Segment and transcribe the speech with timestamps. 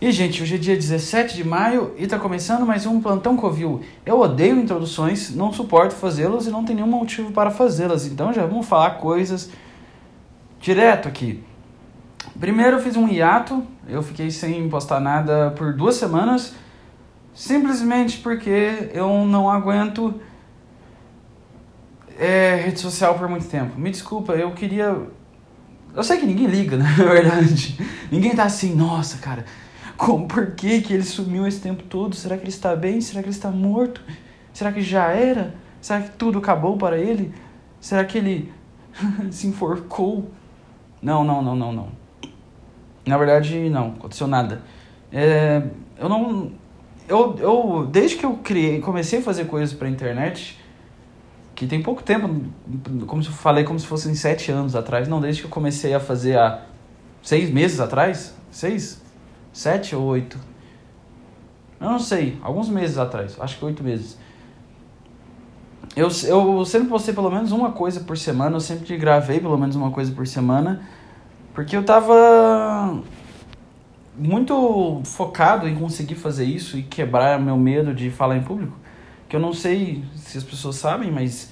[0.00, 3.82] E, gente, hoje é dia 17 de maio e tá começando mais um Plantão Covil.
[4.06, 8.46] Eu odeio introduções, não suporto fazê-las e não tenho nenhum motivo para fazê-las, então já
[8.46, 9.50] vamos falar coisas
[10.58, 11.44] direto aqui.
[12.38, 16.54] Primeiro eu fiz um hiato, eu fiquei sem postar nada por duas semanas,
[17.34, 20.18] simplesmente porque eu não aguento
[22.18, 23.78] é, rede social por muito tempo.
[23.78, 24.96] Me desculpa, eu queria.
[25.94, 26.86] Eu sei que ninguém liga, né?
[26.96, 27.78] na verdade.
[28.10, 29.44] Ninguém tá assim, nossa, cara
[30.00, 32.16] como, por que, que ele sumiu esse tempo todo?
[32.16, 33.02] Será que ele está bem?
[33.02, 34.00] Será que ele está morto?
[34.50, 35.54] Será que já era?
[35.78, 37.34] Será que tudo acabou para ele?
[37.78, 38.50] Será que ele
[39.30, 40.30] se enforcou?
[41.02, 41.88] Não, não, não, não, não.
[43.06, 44.62] Na verdade, não, aconteceu nada.
[45.12, 45.62] É,
[45.98, 46.50] eu não.
[47.06, 50.58] Eu, eu, desde que eu criei, comecei a fazer coisas para internet,
[51.54, 52.42] que tem pouco tempo,
[53.06, 55.92] como se eu falei, como se fossem sete anos atrás, não, desde que eu comecei
[55.92, 56.62] a fazer há
[57.22, 59.02] seis meses atrás, seis,
[59.52, 60.38] Sete ou oito?
[61.80, 64.18] Eu não sei, alguns meses atrás, acho que oito meses.
[65.96, 69.74] Eu, eu sempre postei pelo menos uma coisa por semana, eu sempre gravei pelo menos
[69.74, 70.82] uma coisa por semana,
[71.52, 73.02] porque eu tava
[74.16, 78.76] muito focado em conseguir fazer isso e quebrar meu medo de falar em público.
[79.28, 81.50] Que eu não sei se as pessoas sabem, mas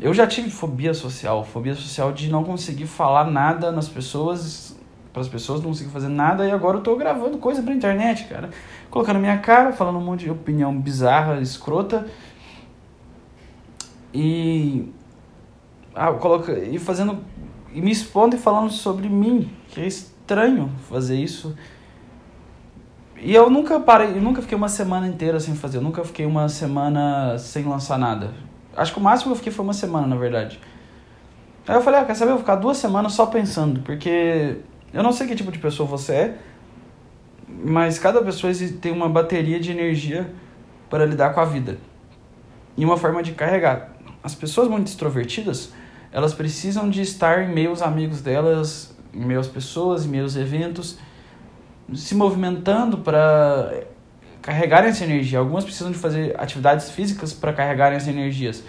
[0.00, 4.67] eu já tive fobia social, fobia social de não conseguir falar nada nas pessoas
[5.12, 8.24] para as pessoas, não consigo fazer nada e agora eu tô gravando coisa pra internet,
[8.24, 8.50] cara.
[8.90, 12.06] Colocando minha cara, falando um monte de opinião bizarra, escrota.
[14.12, 14.92] E.
[15.94, 17.18] Ah, coloca, e fazendo.
[17.72, 21.54] E me expondo e falando sobre mim, que é estranho fazer isso.
[23.20, 26.24] E eu nunca parei, eu nunca fiquei uma semana inteira sem fazer, eu nunca fiquei
[26.24, 28.32] uma semana sem lançar nada.
[28.76, 30.60] Acho que o máximo que eu fiquei foi uma semana, na verdade.
[31.66, 32.30] Aí eu falei, ah, quer saber?
[32.30, 34.58] Eu vou ficar duas semanas só pensando, porque
[34.92, 36.38] eu não sei que tipo de pessoa você é,
[37.46, 40.32] mas cada pessoa tem uma bateria de energia
[40.88, 41.78] para lidar com a vida
[42.76, 43.92] e uma forma de carregar.
[44.22, 45.72] As pessoas muito extrovertidas,
[46.12, 50.24] elas precisam de estar em meio aos amigos delas, em meio às pessoas, em meio
[50.24, 50.98] aos eventos,
[51.94, 53.84] se movimentando para
[54.40, 55.38] carregarem essa energia.
[55.38, 58.64] Algumas precisam de fazer atividades físicas para carregarem as energias.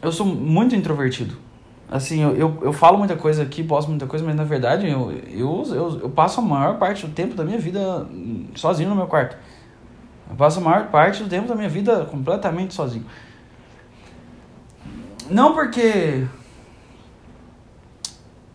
[0.00, 1.43] Eu sou muito introvertido
[1.90, 5.12] assim, eu, eu, eu, falo muita coisa aqui, posto muita coisa, mas na verdade eu,
[5.12, 8.06] eu, eu, eu, passo a maior parte do tempo da minha vida
[8.54, 9.36] sozinho no meu quarto.
[10.28, 13.04] Eu passo a maior parte do tempo da minha vida completamente sozinho.
[15.30, 16.26] Não porque.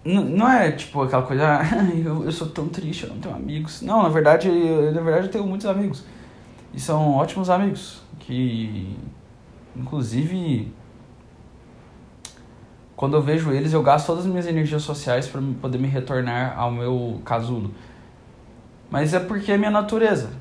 [0.04, 1.64] não é tipo aquela coisa, ah,
[1.96, 3.82] eu, eu sou tão triste, eu não tenho amigos.
[3.82, 6.04] Não, na verdade, eu, na verdade eu tenho muitos amigos.
[6.74, 8.02] E são ótimos amigos.
[8.20, 8.96] Que
[9.76, 10.72] inclusive
[13.00, 16.60] quando eu vejo eles, eu gasto todas as minhas energias sociais para poder me retornar
[16.60, 17.72] ao meu casulo.
[18.92, 20.32] Mas é porque é minha natureza.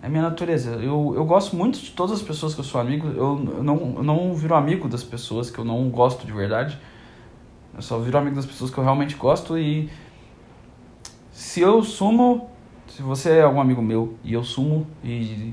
[0.00, 0.76] É minha natureza.
[0.76, 3.08] Eu, eu gosto muito de todas as pessoas que eu sou amigo.
[3.08, 6.78] Eu, eu, não, eu não viro amigo das pessoas que eu não gosto de verdade.
[7.74, 9.90] Eu só viro amigo das pessoas que eu realmente gosto e
[11.32, 12.48] se eu sumo,
[12.86, 15.52] se você é algum amigo meu e eu sumo e,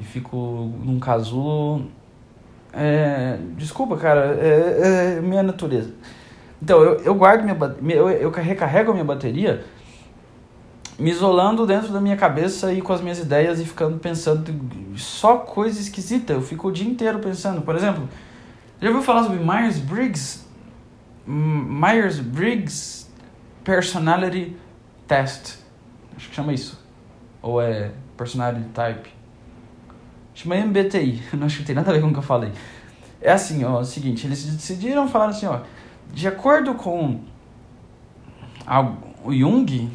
[0.00, 1.90] e fico num casulo,
[2.72, 5.92] é, desculpa, cara, é, é, minha natureza.
[6.62, 7.56] Então, eu, eu guardo minha
[7.96, 9.64] eu, eu recarrego a minha bateria
[10.98, 14.42] me isolando dentro da minha cabeça e com as minhas ideias e ficando pensando
[14.96, 16.32] só coisa esquisita.
[16.32, 17.62] Eu fico o dia inteiro pensando.
[17.62, 18.08] Por exemplo,
[18.80, 20.44] já ouviu falar sobre Myers-Briggs?
[21.24, 23.06] Myers-Briggs
[23.62, 24.56] Personality
[25.06, 25.58] Test.
[26.16, 26.82] Acho que chama isso.
[27.40, 29.17] Ou é Personality Type.
[30.38, 32.52] Chama MBTI, não acho que tem nada a ver com o que eu falei.
[33.20, 35.62] É assim, ó, é o seguinte, eles decidiram falar assim, ó,
[36.12, 37.18] de acordo com
[38.64, 38.92] a,
[39.24, 39.90] o Jung,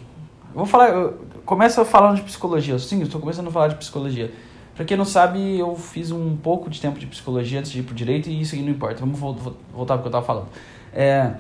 [0.54, 4.34] vou falar, eu começo falando de psicologia, sim, estou começando a falar de psicologia.
[4.76, 7.84] Pra quem não sabe, eu fiz um pouco de tempo de psicologia antes de ir
[7.84, 9.00] pro direito e isso aí não importa.
[9.00, 10.48] Vamos voltar pro que eu tava falando.
[10.92, 11.36] É,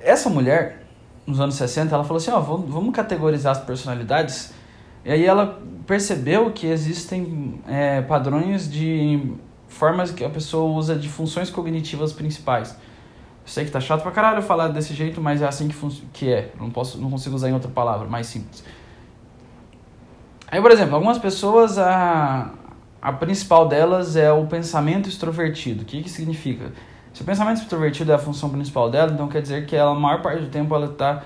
[0.00, 0.84] essa mulher,
[1.24, 4.57] nos anos 60, ela falou assim, ó, vamos categorizar as personalidades
[5.04, 9.32] e aí ela percebeu que existem é, padrões de
[9.68, 12.70] formas que a pessoa usa de funções cognitivas principais.
[12.70, 15.76] Eu sei que tá chato pra caralho falar desse jeito, mas é assim que,
[16.12, 16.52] que é.
[16.60, 18.62] não, posso, não consigo usar em outra palavra, mais simples.
[20.50, 22.52] Aí, por exemplo, algumas pessoas, a,
[23.00, 25.82] a principal delas é o pensamento extrovertido.
[25.82, 26.72] O que, que significa?
[27.12, 29.94] Se o pensamento extrovertido é a função principal dela, então quer dizer que ela, a
[29.94, 31.22] maior parte do tempo ela está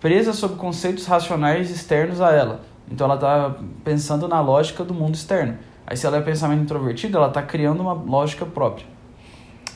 [0.00, 2.60] presa sob conceitos racionais externos a ela.
[2.90, 5.58] Então ela está pensando na lógica do mundo externo.
[5.86, 8.86] Aí se ela é pensamento introvertido, ela está criando uma lógica própria.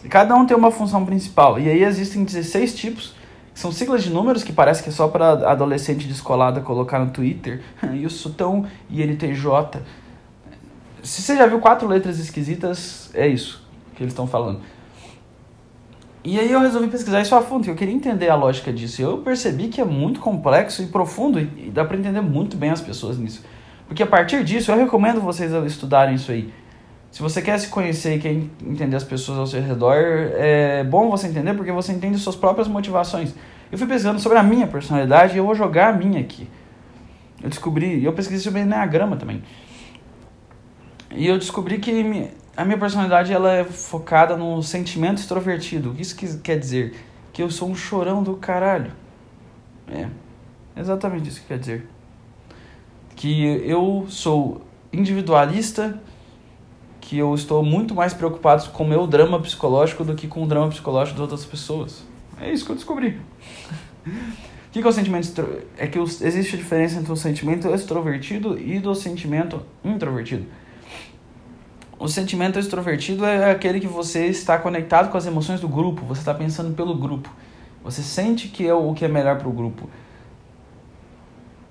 [0.05, 1.59] E cada um tem uma função principal.
[1.59, 3.15] E aí existem 16 tipos,
[3.53, 7.11] que São siglas de números que parece que é só para adolescente descolada colocar no
[7.11, 7.63] Twitter.
[7.93, 9.81] E o Sutão e NTJ.
[11.03, 13.63] Se você já viu quatro letras esquisitas, é isso
[13.95, 14.61] que eles estão falando.
[16.23, 19.01] E aí eu resolvi pesquisar isso a fundo, eu queria entender a lógica disso.
[19.01, 22.71] E eu percebi que é muito complexo e profundo e dá para entender muito bem
[22.71, 23.43] as pessoas nisso.
[23.87, 26.53] Porque a partir disso, eu recomendo vocês estudarem isso aí.
[27.11, 28.33] Se você quer se conhecer e quer
[28.65, 32.69] entender as pessoas ao seu redor, é bom você entender porque você entende suas próprias
[32.69, 33.35] motivações.
[33.73, 36.47] Eu fui pesquisando sobre a minha personalidade e eu vou jogar a minha aqui.
[37.43, 39.43] Eu descobri, eu pesquisei sobre Enneagrama também.
[41.11, 45.91] E eu descobri que a minha personalidade ela é focada no sentimento extrovertido.
[45.91, 46.95] O que isso quer dizer?
[47.33, 48.93] Que eu sou um chorão do caralho.
[49.89, 50.09] É,
[50.77, 51.87] exatamente isso que quer dizer.
[53.15, 54.63] Que eu sou
[54.93, 56.01] individualista,
[57.01, 60.47] que eu estou muito mais preocupado com o meu drama psicológico do que com o
[60.47, 62.05] drama psicológico de outras pessoas.
[62.41, 63.21] É isso que eu descobri.
[64.71, 65.29] O que, que é o sentimento.
[65.77, 70.47] É que existe a diferença entre o sentimento extrovertido e do sentimento introvertido.
[72.01, 76.23] O sentimento extrovertido é aquele que você está conectado com as emoções do grupo, você
[76.23, 77.31] está pensando pelo grupo.
[77.85, 79.87] Você sente que é o que é melhor para o grupo.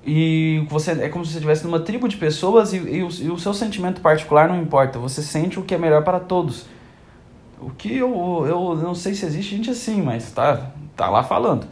[0.06, 3.32] E você é como se você estivesse numa tribo de pessoas e, e, o, e
[3.32, 5.00] o seu sentimento particular não importa.
[5.00, 6.68] Você sente o que é melhor para todos.
[7.60, 11.68] O que eu, eu não sei se existe gente assim, mas tá, tá lá falando.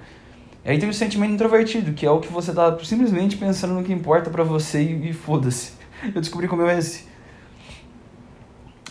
[0.66, 3.84] E aí tem o sentimento introvertido, que é o que você tá simplesmente pensando no
[3.84, 5.74] que importa para você e, e foda-se.
[6.04, 7.17] Eu descobri como é esse.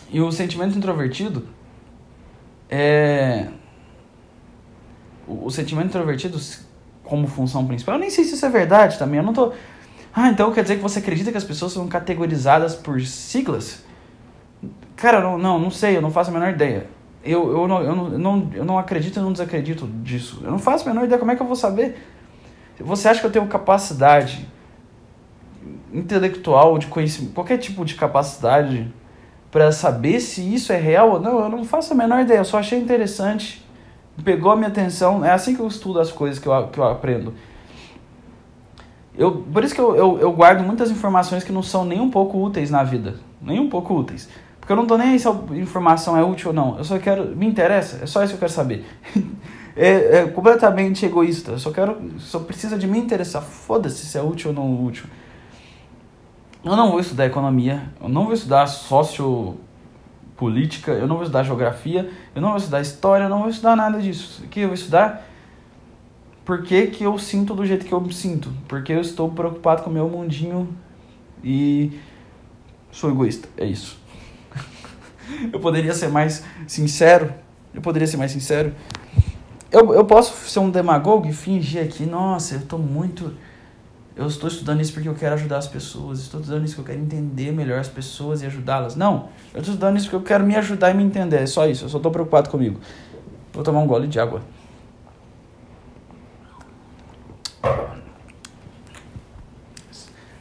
[0.09, 1.47] E o sentimento introvertido
[2.69, 3.47] é.
[5.27, 6.39] O, sentimento introvertido
[7.03, 7.95] como função principal.
[7.95, 9.17] Eu nem sei se isso é verdade também.
[9.17, 9.51] Eu não tô.
[10.13, 13.83] Ah, então quer dizer que você acredita que as pessoas são categorizadas por siglas?
[14.95, 16.87] Cara, não, não, não sei, eu não faço a menor ideia.
[17.23, 20.41] Eu, eu, não, eu, não, eu, não, eu não acredito e não desacredito disso.
[20.43, 21.97] Eu não faço a menor ideia como é que eu vou saber.
[22.79, 24.47] Você acha que eu tenho capacidade
[25.93, 28.91] intelectual de conhecimento, qualquer tipo de capacidade
[29.57, 32.45] para saber se isso é real ou não, eu não faço a menor ideia, eu
[32.45, 33.65] só achei interessante,
[34.23, 36.83] pegou a minha atenção, é assim que eu estudo as coisas que eu, que eu
[36.83, 37.33] aprendo.
[39.17, 42.11] Eu, por isso que eu, eu, eu guardo muitas informações que não são nem um
[42.11, 44.29] pouco úteis na vida, nem um pouco úteis.
[44.59, 46.99] Porque eu não tô nem aí se a informação é útil ou não, eu só
[46.99, 48.85] quero, me interessa, é só isso que eu quero saber.
[49.75, 54.21] é, é completamente egoísta, eu só quero, só precisa de me interessar, foda-se se é
[54.21, 55.07] útil ou não útil.
[56.67, 62.11] Eu não vou estudar economia, eu não vou estudar sociopolítica, eu não vou estudar geografia,
[62.35, 64.43] eu não vou estudar história, eu não vou estudar nada disso.
[64.43, 65.25] O que eu vou estudar?
[66.43, 68.51] Por que, que eu sinto do jeito que eu me sinto?
[68.67, 70.67] Porque eu estou preocupado com o meu mundinho
[71.41, 71.97] e
[72.91, 73.47] sou egoísta.
[73.55, 73.97] É isso.
[75.53, 77.33] eu poderia ser mais sincero.
[77.73, 78.75] Eu poderia ser mais sincero.
[79.71, 83.33] Eu, eu posso ser um demagogo e fingir aqui, nossa, eu estou muito
[84.17, 86.95] eu estou estudando isso porque eu quero ajudar as pessoas, estou estudando isso porque eu
[86.95, 88.95] quero entender melhor as pessoas e ajudá-las.
[88.95, 91.67] Não, eu estou estudando isso porque eu quero me ajudar e me entender, é só
[91.67, 92.79] isso, eu só estou preocupado comigo.
[93.53, 94.41] Vou tomar um gole de água.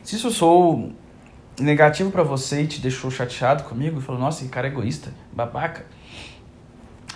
[0.02, 0.92] Se isso sou
[1.60, 5.84] negativo para você e te deixou chateado comigo e falou, nossa, que cara egoísta, babaca.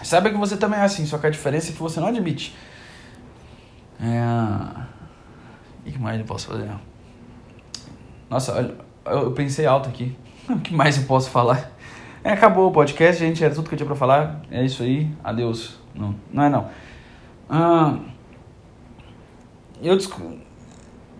[0.02, 2.54] Saiba que você também é assim, só que a diferença é que você não admite.
[4.00, 4.99] É...
[5.90, 6.70] O que mais eu posso fazer?
[8.28, 8.74] Nossa, olha,
[9.06, 10.16] eu pensei alto aqui.
[10.48, 11.70] O que mais eu posso falar?
[12.24, 13.44] É, acabou o podcast, gente.
[13.44, 14.40] Era tudo que eu tinha pra falar.
[14.50, 15.08] É isso aí.
[15.22, 15.78] Adeus.
[15.94, 16.68] Não, não é não.
[17.48, 17.96] Ah,
[19.80, 19.96] eu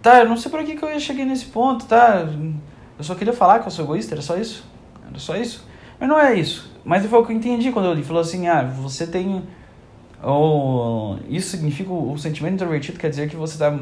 [0.03, 2.27] Tá, eu não sei por que, que eu cheguei nesse ponto, tá?
[2.99, 4.65] Eu só queria falar que eu sou egoísta, era só isso.
[5.09, 5.65] Era só isso.
[5.99, 6.73] Mas não é isso.
[6.85, 8.03] Mas foi o que eu entendi quando eu li.
[8.03, 9.45] Falou assim, ah, você tem...
[10.23, 13.79] Ou, isso significa o sentimento introvertido, quer dizer que você tá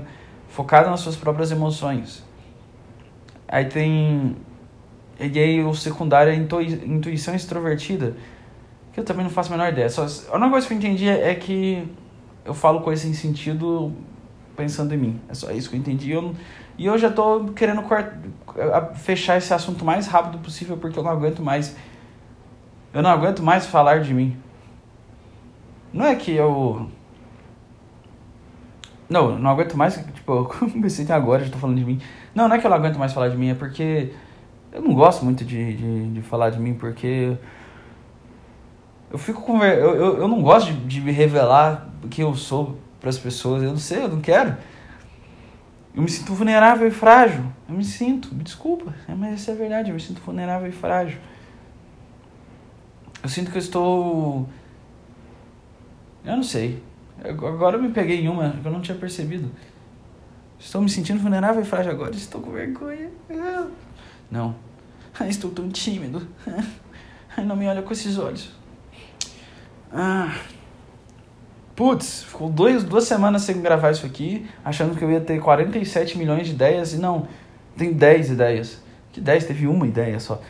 [0.49, 2.25] focado nas suas próprias emoções.
[3.47, 4.37] Aí tem.
[5.21, 8.17] E aí o secundário é intuição extrovertida,
[8.93, 9.88] que eu também não faço a menor ideia.
[9.88, 11.88] Só, a única coisa que eu entendi é que
[12.45, 13.93] eu falo coisas sem sentido
[14.57, 15.21] pensando em mim.
[15.28, 16.12] É só isso que eu entendi.
[16.12, 16.35] Eu,
[16.76, 17.83] e eu já tô querendo
[18.95, 21.76] fechar esse assunto o mais rápido possível porque eu não aguento mais.
[22.93, 24.37] Eu não aguento mais falar de mim.
[25.93, 26.88] Não é que eu
[29.09, 32.00] não, não aguento mais, tipo, eu comecei agora, já tô falando de mim.
[32.35, 34.12] Não, não é que eu não aguento mais falar de mim, é porque
[34.73, 37.37] eu não gosto muito de, de, de falar de mim, porque
[39.11, 42.35] eu fico com eu, eu, eu não gosto de, de me revelar o que eu
[42.35, 44.57] sou para as pessoas, eu não sei, eu não quero.
[45.95, 47.45] Eu me sinto vulnerável e frágil.
[47.69, 51.19] Eu me sinto, me desculpa, mas isso é verdade, eu me sinto vulnerável e frágil.
[53.23, 54.49] Eu sinto que eu estou.
[56.25, 56.83] Eu não sei.
[57.25, 59.51] Agora eu me peguei em uma que eu não tinha percebido.
[60.59, 62.15] Estou me sentindo vulnerável e frágil agora.
[62.15, 63.11] Estou com vergonha.
[64.31, 64.55] Não.
[65.29, 66.27] Estou tão tímido.
[67.45, 68.51] Não me olha com esses olhos.
[69.93, 70.35] Ah.
[71.77, 76.19] Putz, ficou dois, duas semanas sem gravar isso aqui, achando que eu ia ter 47
[76.19, 77.29] milhões de ideias e não,
[77.77, 78.83] tem 10 ideias.
[79.13, 79.45] Que 10?
[79.45, 80.43] Teve uma ideia só.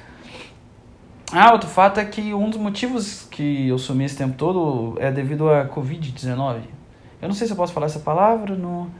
[1.30, 5.12] Ah, outro fato é que um dos motivos que eu sumi esse tempo todo é
[5.12, 6.62] devido a Covid-19.
[7.20, 8.90] Eu não sei se eu posso falar essa palavra no.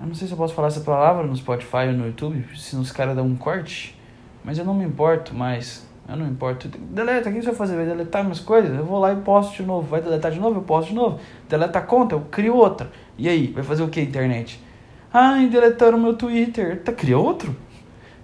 [0.00, 2.74] Eu não sei se eu posso falar essa palavra no Spotify ou no YouTube, se
[2.74, 3.96] os caras dão um corte.
[4.44, 5.86] Mas eu não me importo mais.
[6.08, 6.66] Eu não importo.
[6.66, 7.76] Deleta, o que você vai fazer?
[7.76, 8.76] Vai deletar minhas coisas?
[8.76, 9.86] Eu vou lá e posto de novo.
[9.86, 10.58] Vai deletar de novo?
[10.58, 11.20] Eu posto de novo.
[11.48, 12.16] Deleta a conta?
[12.16, 12.90] Eu crio outra.
[13.16, 13.46] E aí?
[13.46, 14.60] Vai fazer o que, internet?
[15.12, 16.82] Ai, deletaram meu Twitter.
[16.82, 17.54] Tá, cria outro?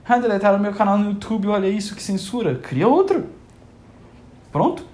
[0.09, 1.49] Ah, deletaram meu canal no YouTube.
[1.49, 2.55] Olha isso, que censura.
[2.57, 3.27] Cria outro.
[4.51, 4.85] Pronto.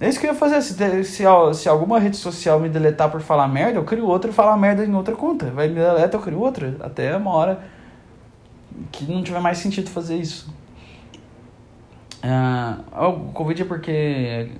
[0.00, 0.60] É isso que eu ia fazer.
[0.60, 4.34] Se, se, se alguma rede social me deletar por falar merda, eu crio outra e
[4.34, 5.50] falar merda em outra conta.
[5.50, 6.76] Vai me deleta, eu crio outra.
[6.80, 7.60] Até uma hora
[8.92, 10.52] que não tiver mais sentido fazer isso.
[12.22, 14.50] Ah, o Covid é porque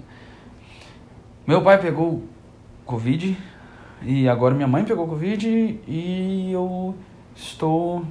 [1.46, 2.22] meu pai pegou
[2.84, 3.36] Covid
[4.02, 5.48] e agora minha mãe pegou Covid
[5.86, 6.94] e eu
[7.34, 8.04] estou.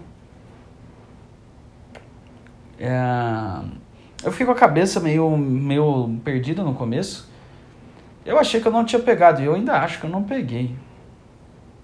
[2.80, 2.92] É,
[4.24, 7.30] eu fiquei com a cabeça meio, meio perdida no começo.
[8.26, 10.76] Eu achei que eu não tinha pegado e eu ainda acho que eu não peguei.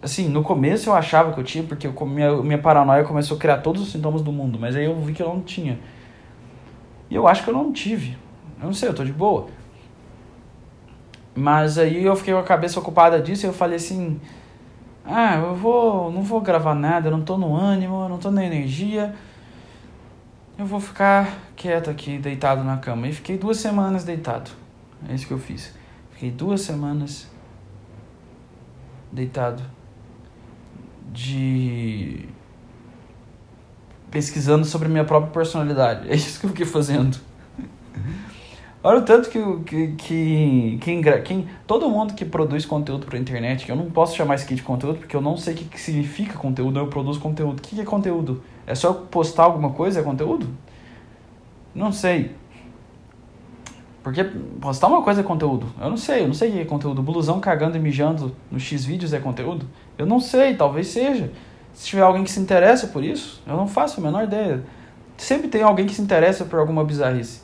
[0.02, 3.40] Assim, no começo eu achava que eu tinha, porque eu, minha, minha paranoia começou a
[3.40, 5.80] criar todos os sintomas do mundo, mas aí eu vi que eu não tinha.
[7.10, 8.18] E eu acho que eu não tive.
[8.60, 9.48] Eu não sei, eu tô de boa.
[11.36, 14.20] Mas aí eu fiquei com a cabeça ocupada disso e eu falei assim:
[15.06, 18.32] "Ah, eu vou, não vou gravar nada, eu não tô no ânimo, eu não tô
[18.32, 19.14] na energia.
[20.62, 23.08] Eu vou ficar quieto aqui, deitado na cama".
[23.08, 24.52] E fiquei duas semanas deitado.
[25.10, 25.74] É isso que eu fiz.
[26.12, 27.28] Fiquei duas semanas
[29.12, 29.64] deitado
[31.12, 32.30] de
[34.12, 36.08] pesquisando sobre minha própria personalidade.
[36.08, 37.18] É isso que eu fiquei fazendo.
[38.84, 43.66] Olha o tanto que, que, que quem, quem, todo mundo que produz conteúdo para internet,
[43.66, 45.66] que eu não posso chamar isso aqui de conteúdo porque eu não sei o que,
[45.66, 47.58] que significa conteúdo, eu produzo conteúdo.
[47.58, 48.44] O que, que é conteúdo?
[48.72, 50.48] É só postar alguma coisa é conteúdo?
[51.76, 52.34] Não sei.
[54.02, 55.68] Porque postar uma coisa é conteúdo.
[55.78, 57.04] Eu não sei, eu não sei o que é conteúdo.
[57.04, 59.68] Blusão cagando e mijando no X vídeos é conteúdo?
[59.98, 61.34] Eu não sei, talvez seja.
[61.74, 64.64] Se tiver alguém que se interessa por isso, eu não faço a menor ideia.
[65.18, 67.42] Sempre tem alguém que se interessa por alguma bizarrice.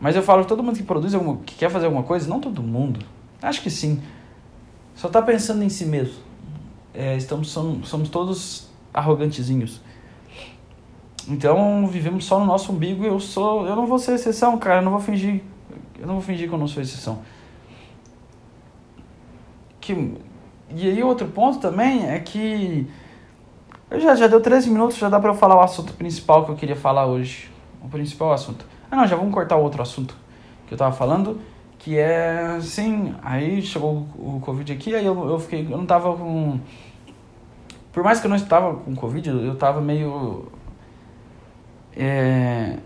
[0.00, 2.62] Mas eu falo, todo mundo que produz alguma, que quer fazer alguma coisa, não todo
[2.62, 3.04] mundo.
[3.42, 4.02] Acho que sim.
[4.94, 6.14] Só tá pensando em si mesmo.
[6.94, 9.86] É, estamos, somos, somos todos arrogantezinhos.
[11.26, 13.66] Então vivemos só no nosso umbigo eu sou.
[13.66, 14.80] Eu não vou ser exceção, cara.
[14.80, 15.42] Eu não vou fingir.
[15.98, 17.20] Eu não vou fingir que eu não sou exceção.
[19.80, 20.14] Que,
[20.70, 22.86] e aí outro ponto também é que
[23.90, 26.50] eu já, já deu 13 minutos, já dá para eu falar o assunto principal que
[26.50, 27.50] eu queria falar hoje.
[27.82, 28.66] O principal assunto.
[28.90, 30.14] Ah não, já vamos cortar outro assunto
[30.66, 31.40] que eu tava falando,
[31.78, 36.14] que é assim, aí chegou o Covid aqui, aí eu, eu fiquei, eu não tava
[36.14, 36.60] com.
[37.90, 40.46] Por mais que eu não estava com Covid, eu tava meio.
[42.00, 42.76] É,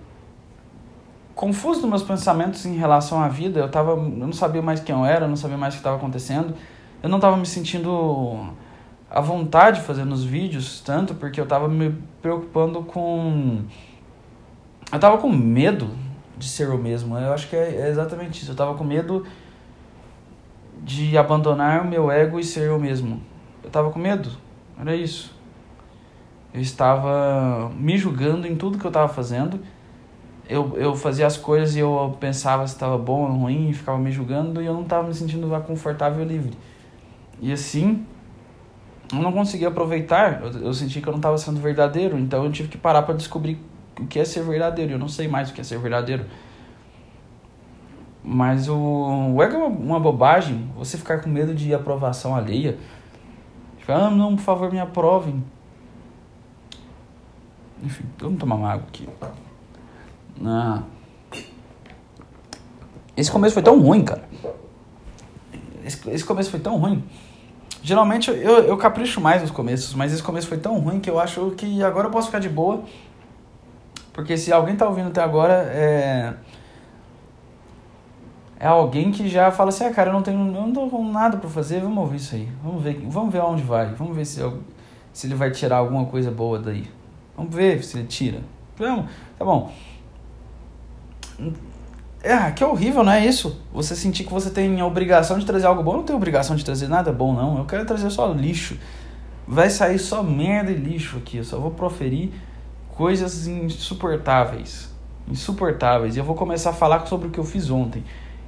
[1.35, 3.93] confuso nos meus pensamentos em relação à vida, eu tava.
[3.93, 6.55] Eu não sabia mais quem eu era, eu não sabia mais o que estava acontecendo.
[7.03, 8.55] Eu não estava me sentindo
[9.11, 13.63] à vontade fazendo os vídeos tanto porque eu estava me preocupando com
[14.91, 15.91] eu estava com medo
[16.39, 17.19] de ser o mesmo.
[17.19, 18.51] Eu acho que é, é exatamente isso.
[18.51, 19.27] Eu estava com medo
[20.83, 23.21] de abandonar o meu ego e ser eu mesmo.
[23.63, 24.31] Eu estava com medo.
[24.81, 25.42] Era isso
[26.55, 29.61] eu estava me julgando em tudo que eu estava fazendo
[30.49, 33.99] eu, eu fazia as coisas e eu pensava se estava bom ou ruim e ficava
[33.99, 36.57] me julgando e eu não estava me sentindo confortável e livre
[37.43, 38.07] e assim,
[39.13, 42.53] eu não conseguia aproveitar, eu, eu senti que eu não estava sendo verdadeiro, então eu
[42.53, 43.59] tive que parar para descobrir
[43.99, 44.93] o que é ser verdadeiro.
[44.93, 46.25] Eu não sei mais o que é ser verdadeiro.
[48.23, 52.79] Mas o, o ego é uma, uma bobagem, você ficar com medo de aprovação alheia.
[53.79, 55.43] Ficar, ah, não, por favor, me aprovem.
[57.83, 59.09] Enfim, vamos tomar uma água aqui.
[60.45, 60.83] Ah.
[63.17, 64.29] Esse começo foi tão ruim, cara.
[65.85, 67.05] Esse, esse começo foi tão ruim
[67.83, 71.19] Geralmente eu, eu capricho mais nos começos, mas esse começo foi tão ruim que eu
[71.19, 72.85] acho que agora eu posso ficar de boa.
[74.13, 76.35] Porque se alguém tá ouvindo até agora, é.
[78.61, 81.05] É alguém que já fala assim, ah, cara, eu não tenho, eu não tô com
[81.11, 82.49] nada para fazer, vamos ouvir isso aí.
[82.63, 83.93] Vamos ver, vamos ver aonde vai.
[83.95, 84.63] Vamos ver se, eu,
[85.13, 86.89] se ele vai tirar alguma coisa boa daí.
[87.43, 88.41] Vamos ver se ele tira.
[88.79, 89.73] Vamos, tá bom.
[92.23, 93.61] É, que horrível, não é isso?
[93.73, 95.93] Você sentir que você tem a obrigação de trazer algo bom.
[95.93, 97.59] Eu não tenho obrigação de trazer nada bom, não.
[97.59, 98.79] Eu quero trazer só lixo.
[99.47, 101.39] Vai sair só merda e lixo aqui.
[101.39, 102.31] Eu só vou proferir
[102.91, 104.89] coisas insuportáveis.
[105.29, 106.15] Insuportáveis.
[106.15, 108.05] E eu vou começar a falar sobre o que eu fiz ontem.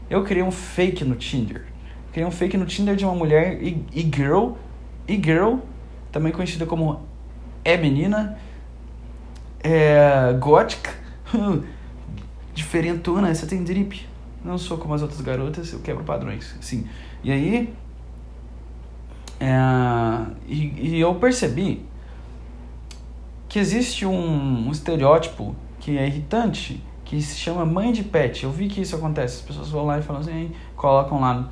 [0.09, 1.65] Eu criei um fake no Tinder.
[2.13, 4.53] Criei um fake no Tinder de uma mulher e-girl.
[5.09, 5.57] E-girl,
[6.13, 7.01] também conhecida como
[7.65, 8.39] é menina.
[9.64, 10.94] É gótica.
[12.54, 14.06] diferentona, você tem drip.
[14.44, 16.54] Não sou como as outras garotas, eu quebro padrões.
[16.61, 16.87] Sim.
[17.23, 17.75] E aí.
[19.40, 19.56] É,
[20.47, 21.85] e, e, eu percebi
[23.49, 28.44] que existe um, um, estereótipo que é irritante, que se chama mãe de pet.
[28.44, 29.40] Eu vi que isso acontece.
[29.40, 31.50] As pessoas vão lá e falam assim, colocam lá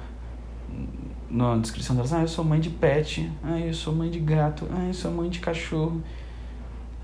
[1.29, 4.21] no, na descrição delas, ah, eu sou mãe de pet, ah, eu sou mãe de
[4.21, 6.03] gato, ah, eu sou mãe de cachorro.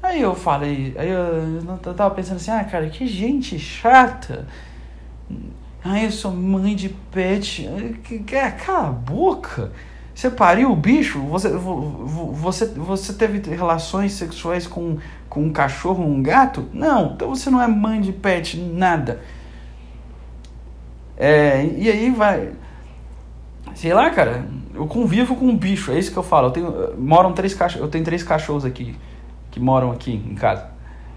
[0.02, 4.46] Aí eu falei, aí eu, eu tava pensando assim, ah, cara, que gente chata.
[5.84, 7.68] Ai, eu sou mãe de pet.
[8.64, 9.72] Cala a boca.
[10.14, 11.20] Você pariu o bicho?
[11.26, 16.68] Você, você, você teve relações sexuais com, com um cachorro um gato?
[16.72, 19.20] Não, então você não é mãe de pet, nada.
[21.16, 22.52] É, e aí vai.
[23.74, 26.48] Sei lá, cara, eu convivo com um bicho, é isso que eu falo.
[26.48, 28.96] Eu tenho, moram três cachorros, eu tenho três cachorros aqui
[29.50, 30.70] que moram aqui em casa.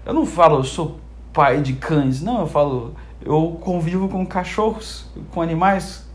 [0.04, 0.98] Eu não falo, eu sou
[1.32, 6.06] pai de cães, não, eu falo, eu convivo com cachorros, com animais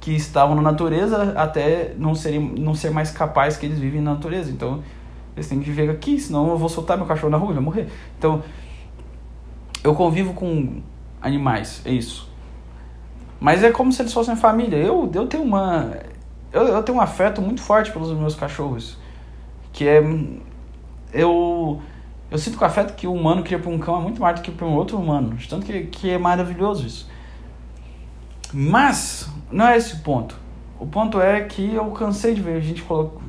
[0.00, 4.12] que estavam na natureza até não, serem, não ser mais capaz que eles vivem na
[4.12, 4.50] natureza.
[4.50, 4.82] Então,
[5.34, 7.62] eles têm que viver aqui, senão eu vou soltar meu cachorro na rua e vai
[7.62, 7.88] morrer.
[8.18, 8.42] Então,
[9.82, 10.82] eu convivo com
[11.20, 12.30] animais, é isso.
[13.40, 14.76] Mas é como se eles fossem família.
[14.76, 15.90] Eu, eu tenho uma.
[16.52, 18.96] Eu, eu tenho um afeto muito forte pelos meus cachorros.
[19.72, 20.00] Que é
[21.14, 21.80] eu
[22.30, 24.42] eu sinto o afeto que o humano cria para um cão é muito mais do
[24.42, 25.36] que para um outro humano.
[25.48, 27.08] Tanto que, que é maravilhoso isso.
[28.52, 30.36] Mas, não é esse o ponto.
[30.78, 33.22] O ponto é que eu cansei de ver a gente colocar.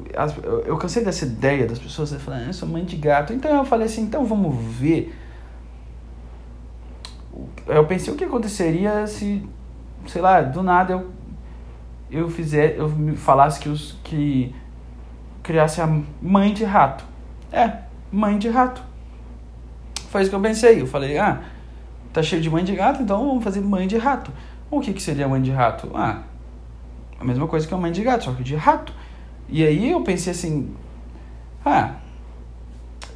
[0.65, 3.32] Eu cansei dessa ideia das pessoas falando, ah, eu sou mãe de gato.
[3.32, 5.15] Então eu falei assim, então vamos ver.
[7.68, 9.48] Eu pensei o que aconteceria se,
[10.07, 11.12] sei lá, do nada eu
[12.10, 14.53] eu fizer, eu me falasse que os que
[15.44, 17.05] criasse a mãe de rato.
[17.51, 17.79] É,
[18.12, 18.81] mãe de rato.
[20.10, 20.81] Foi isso que eu pensei.
[20.81, 21.42] Eu falei, ah,
[22.14, 24.31] tá cheio de mãe de gato, então vamos fazer mãe de rato.
[24.72, 25.92] O que, que seria mãe de rato?
[25.94, 26.22] Ah,
[27.20, 28.94] a mesma coisa que a mãe de gato, só que de rato.
[29.48, 30.74] E aí eu pensei assim,
[31.66, 31.96] ah,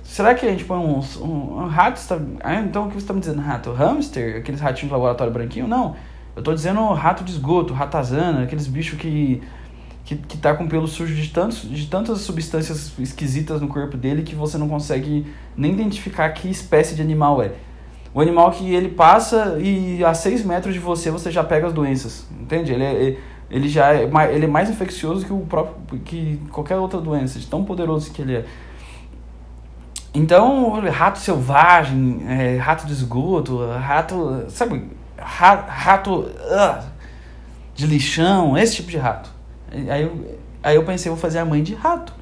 [0.04, 2.06] será que a gente põe uns, um, um rato?
[2.08, 3.42] Tá, ah, então o que você está me dizendo?
[3.42, 4.38] Rato hamster?
[4.38, 5.68] Aqueles ratinhos de laboratório branquinho?
[5.68, 5.96] Não.
[6.36, 9.42] Eu estou dizendo rato de esgoto, ratazana, aqueles bichos que
[10.10, 14.24] que, que tá com pelo sujo de, tantos, de tantas substâncias esquisitas no corpo dele
[14.24, 17.52] que você não consegue nem identificar que espécie de animal é.
[18.12, 21.74] O animal que ele passa e a 6 metros de você você já pega as
[21.74, 22.74] doenças, entende?
[22.74, 23.17] Ele, é,
[23.52, 27.45] ele já é ele é mais infeccioso que o próprio que qualquer outra doença, de
[27.45, 28.45] tão poderoso que ele é.
[30.12, 36.84] Então, rato selvagem, é, rato de esgoto, rato, sabe, rato uh,
[37.76, 39.38] de lixão, esse tipo de rato.
[39.72, 42.14] Aí eu, aí eu pensei, vou fazer a mãe de rato.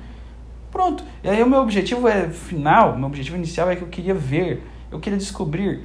[0.71, 1.03] Pronto.
[1.23, 4.63] E aí o meu objetivo é final, meu objetivo inicial é que eu queria ver,
[4.91, 5.83] eu queria descobrir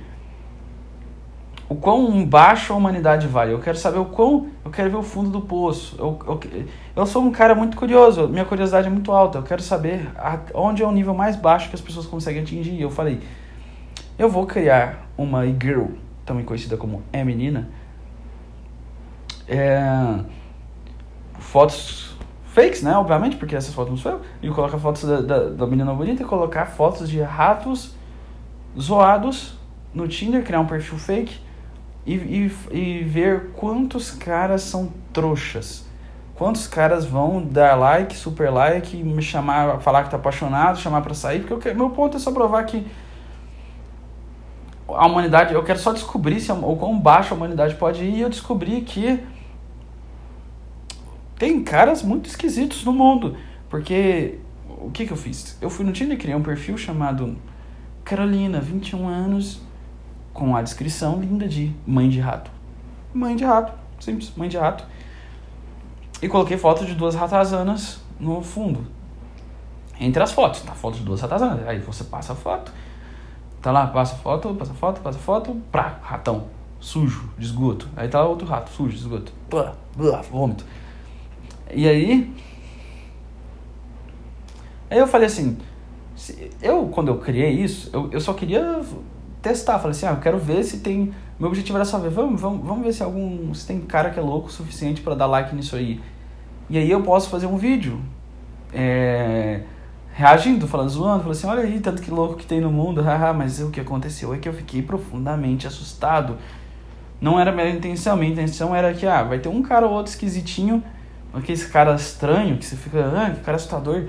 [1.69, 3.53] o quão baixo a humanidade vai.
[3.53, 4.49] Eu quero saber o quão.
[4.65, 5.97] Eu quero ver o fundo do poço.
[5.99, 6.41] Eu, eu,
[6.95, 9.39] eu sou um cara muito curioso, minha curiosidade é muito alta.
[9.39, 12.81] Eu quero saber a, onde é o nível mais baixo que as pessoas conseguem atingir.
[12.81, 13.21] Eu falei,
[14.19, 15.87] eu vou criar uma girl,
[16.27, 17.71] também conhecida como é menina.
[19.49, 20.21] É
[21.53, 22.97] fotos fakes, né?
[22.97, 24.21] Obviamente, porque essas fotos não sou eu.
[24.43, 27.95] E colocar fotos da, da, da menina bonita e colocar fotos de ratos
[28.81, 29.55] zoados
[29.93, 31.39] no Tinder, criar um perfil fake
[32.07, 35.85] e, e, e ver quantos caras são trouxas.
[36.35, 41.13] Quantos caras vão dar like, super like, me chamar, falar que tá apaixonado, chamar para
[41.13, 42.87] sair, porque eu, meu ponto é só provar que
[44.89, 48.21] a humanidade, eu quero só descobrir se, o quão baixo a humanidade pode ir e
[48.23, 49.23] eu descobri que
[51.43, 53.37] tem caras muito esquisitos no mundo.
[53.69, 55.59] Porque o que, que eu fiz?
[55.61, 57.37] Eu fui no Tinder e criei um perfil chamado
[58.05, 59.61] Carolina, 21 anos,
[60.33, 62.49] com a descrição linda de mãe de rato.
[63.13, 64.85] Mãe de rato, simples, mãe de rato.
[66.23, 68.87] E coloquei foto de duas ratazanas no fundo.
[69.99, 70.71] Entre as fotos, tá?
[70.71, 71.67] Foto de duas ratazanas.
[71.67, 72.73] Aí você passa a foto.
[73.61, 76.45] Tá lá, passa foto, passa foto, passa foto, pra, ratão,
[76.79, 77.89] sujo, de esgoto.
[77.97, 79.33] Aí tá outro rato, sujo, de esgoto.
[79.51, 79.75] Blá,
[80.31, 80.65] vômito.
[81.73, 82.33] E aí.
[84.91, 85.57] Aí eu falei assim.
[86.61, 88.81] Eu, quando eu criei isso, eu, eu só queria
[89.41, 89.79] testar.
[89.79, 91.13] Falei assim, ah, eu quero ver se tem.
[91.39, 93.53] Meu objetivo era só ver, vamos, vamos, vamos ver se algum.
[93.55, 96.01] se tem cara que é louco o suficiente para dar like nisso aí.
[96.71, 98.01] E aí eu posso fazer um vídeo.
[98.73, 99.63] É,
[100.15, 103.33] reagindo, falando, zoando, falando assim, olha aí, tanto que louco que tem no mundo, haha,
[103.33, 106.39] mas o que aconteceu é que eu fiquei profundamente assustado.
[107.21, 110.11] Não era minha intenção, minha intenção era que, ah, vai ter um cara ou outro
[110.11, 110.83] esquisitinho,
[111.33, 114.05] aquele cara estranho, que você fica, ah, que cara assustador.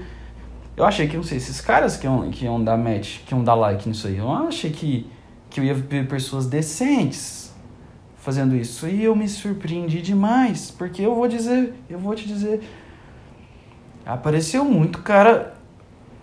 [0.75, 3.43] Eu achei que, não sei, esses caras que iam, que iam dar match, que iam
[3.43, 5.09] dar like nisso aí, eu achei que,
[5.49, 7.53] que eu ia ver pessoas decentes
[8.17, 8.87] fazendo isso.
[8.87, 12.63] E eu me surpreendi demais, porque eu vou dizer, eu vou te dizer,
[14.05, 15.53] apareceu muito cara,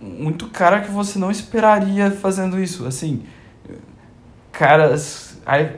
[0.01, 3.23] muito cara que você não esperaria fazendo isso, assim,
[4.51, 5.77] caras, aí,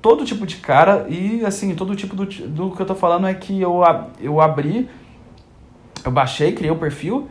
[0.00, 3.34] todo tipo de cara e, assim, todo tipo do, do que eu tô falando é
[3.34, 3.82] que eu,
[4.20, 4.88] eu abri,
[6.04, 7.28] eu baixei, criei o perfil,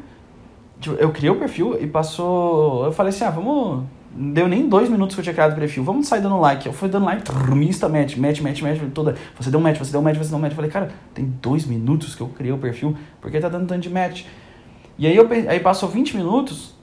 [0.80, 2.86] Tipo, eu criei o perfil e passou.
[2.86, 3.84] Eu falei assim: ah, vamos.
[4.16, 5.84] Não deu nem dois minutos que eu tinha criado o perfil.
[5.84, 6.66] Vamos sair dando like.
[6.66, 9.16] Eu fui dando like, trrr, insta match, match, match, match, toda.
[9.40, 10.52] Você deu match, você deu match, você deu match.
[10.52, 13.82] Eu falei, cara, tem dois minutos que eu criei o perfil, porque tá dando tanto
[13.82, 14.24] de match.
[14.98, 16.76] E aí, eu, aí passou 20 minutos,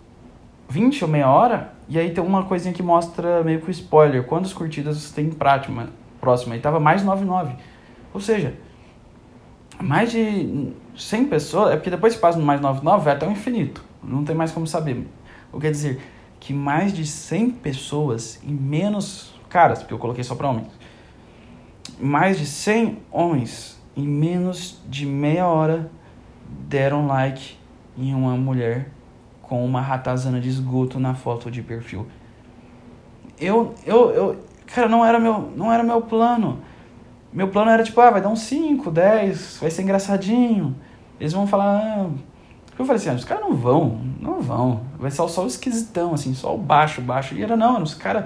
[0.68, 4.24] 20 ou meia hora, e aí tem uma coisinha que mostra meio que o spoiler,
[4.24, 5.88] quantas curtidas tem prática
[6.20, 6.56] próxima.
[6.56, 7.54] E tava mais 99.
[8.12, 8.54] Ou seja,
[9.80, 13.30] mais de 100 pessoas, é porque depois que passa no mais 99 vai até o
[13.30, 13.84] infinito.
[14.02, 15.06] Não tem mais como saber.
[15.52, 16.00] O que quer dizer
[16.40, 20.68] que mais de 100 pessoas e menos caras, porque eu coloquei só para homens.
[22.00, 25.90] Mais de 100 homens em menos de meia hora
[26.68, 27.56] deram like
[27.96, 28.90] em uma mulher
[29.46, 32.06] com uma ratazana de esgoto na foto de perfil.
[33.38, 36.58] Eu, eu, eu, cara, não era meu, não era meu plano.
[37.32, 40.74] Meu plano era tipo, ah, vai dar uns 5, 10, vai ser engraçadinho.
[41.20, 42.10] Eles vão falar, ah,
[42.76, 44.80] eu falei assim, ah, os caras não vão, não vão.
[44.98, 47.34] Vai ser só o esquisitão, assim, só o baixo, baixo.
[47.34, 48.24] E era não, os caras.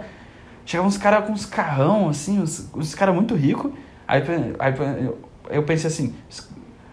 [0.65, 3.71] Chegavam uns caras com uns carrão, assim, uns, uns caras muito ricos.
[4.09, 4.23] Aí,
[4.59, 4.75] aí
[5.51, 6.15] eu pensei assim,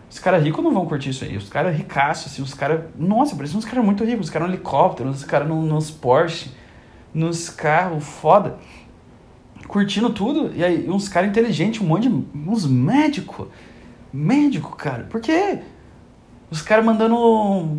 [0.10, 1.38] os, caras ricos não vão curtir isso aí.
[1.38, 2.82] Os caras ricaços, assim, os caras.
[2.98, 6.52] Nossa, pareciam uns caras muito ricos, os caras no helicóptero, os caras no, nos Porsche,
[7.13, 8.58] nos carros foda.
[9.67, 12.26] Curtindo tudo, e aí uns caras inteligentes, um monte de.
[12.34, 13.48] uns médicos.
[14.13, 15.04] Médico, cara.
[15.04, 15.60] Por quê?
[16.50, 17.76] Os caras mandando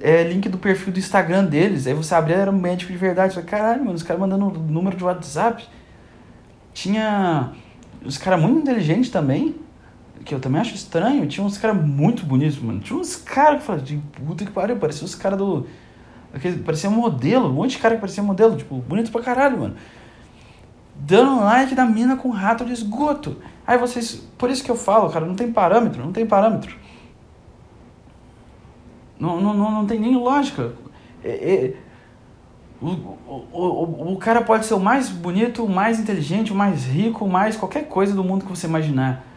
[0.00, 1.86] é, link do perfil do Instagram deles.
[1.88, 3.34] Aí você abria, era um médico de verdade.
[3.34, 5.64] Falei, caralho, mano, os caras mandando número de WhatsApp.
[6.72, 7.52] Tinha
[8.04, 9.56] os caras muito inteligentes também,
[10.24, 11.26] que eu também acho estranho.
[11.26, 12.80] Tinha uns caras muito bonitos, mano.
[12.80, 15.66] Tinha uns caras que falavam, de puta que pariu, parecia os caras do.
[16.64, 19.76] Parecia um modelo, um monte de cara que parecia modelo, tipo, bonito pra caralho, mano.
[20.94, 23.36] Dando like da mina com rato de esgoto.
[23.66, 24.26] Aí vocês.
[24.38, 26.76] Por isso que eu falo, cara, não tem parâmetro, não tem parâmetro.
[29.18, 30.72] Não, não, não, tem nem lógica.
[31.22, 31.74] É, é,
[32.80, 36.84] o, o, o, o cara pode ser o mais bonito, o mais inteligente, o mais
[36.86, 39.31] rico, o mais qualquer coisa do mundo que você imaginar.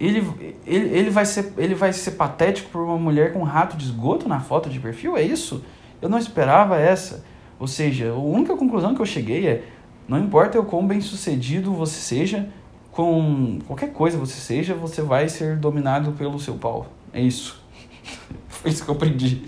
[0.00, 3.76] Ele, ele, ele, vai ser, ele vai ser patético por uma mulher com um rato
[3.76, 5.16] de esgoto na foto de perfil?
[5.16, 5.64] É isso?
[6.00, 7.24] Eu não esperava essa.
[7.58, 9.64] Ou seja, a única conclusão que eu cheguei é:
[10.08, 12.48] não importa o quão bem sucedido você seja,
[12.90, 16.88] com qualquer coisa você seja, você vai ser dominado pelo seu pau.
[17.12, 17.62] É isso.
[18.48, 19.44] Foi isso que eu aprendi.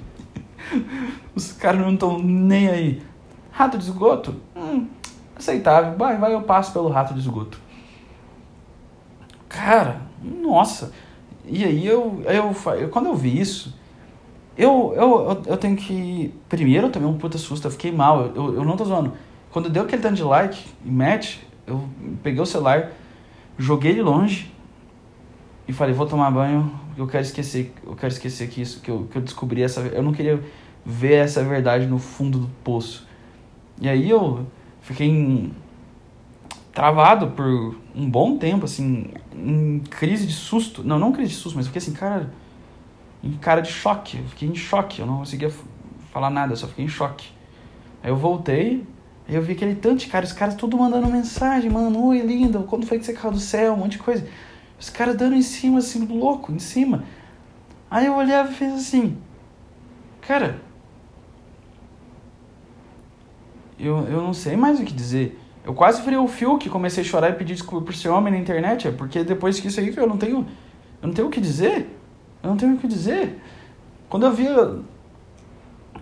[1.34, 3.02] Os caras não estão nem aí.
[3.50, 4.34] Rato de esgoto?
[4.56, 4.86] Hum,
[5.36, 5.96] aceitável.
[5.96, 7.60] Vai, vai, eu passo pelo rato de esgoto.
[9.48, 10.92] Cara, nossa.
[11.46, 13.74] E aí eu, eu, eu quando eu vi isso,
[14.56, 16.32] eu, eu, eu, tenho que.
[16.48, 19.12] Primeiro eu tomei um puta susto, eu fiquei mal, eu, eu, não tô zoando.
[19.50, 21.88] Quando deu aquele tanto de like e match, eu
[22.22, 22.92] peguei o celular,
[23.58, 24.52] joguei ele longe
[25.66, 29.08] e falei, vou tomar banho, eu quero esquecer, eu quero esquecer que isso, que eu,
[29.10, 30.40] que eu descobri essa, eu não queria
[30.84, 33.06] ver essa verdade no fundo do poço.
[33.80, 34.46] E aí eu
[34.80, 35.52] fiquei em,
[36.74, 40.82] travado por um bom tempo, assim, em crise de susto.
[40.82, 42.32] Não, não crise de susto, mas fiquei assim, cara,
[43.22, 44.18] em cara de choque.
[44.18, 45.50] Eu fiquei em choque, eu não conseguia
[46.12, 47.28] falar nada, só fiquei em choque.
[48.02, 48.84] Aí eu voltei,
[49.28, 52.58] aí eu vi aquele tanto de cara, os caras tudo mandando mensagem, mano, oi, linda,
[52.64, 54.26] quando foi que você caiu do céu, um monte de coisa.
[54.78, 57.04] Os caras dando em cima, assim, louco, em cima.
[57.88, 59.16] Aí eu olhava e fiz assim,
[60.20, 60.60] cara,
[63.78, 65.38] eu, eu não sei mais o que dizer.
[65.64, 68.32] Eu quase virei o fio que comecei a chorar e pedir desculpa por ser homem
[68.32, 70.46] na internet, é porque depois que isso aí eu não tenho,
[71.00, 71.88] eu não tenho o que dizer.
[72.42, 73.40] Eu não tenho o que dizer.
[74.08, 74.46] Quando eu vi,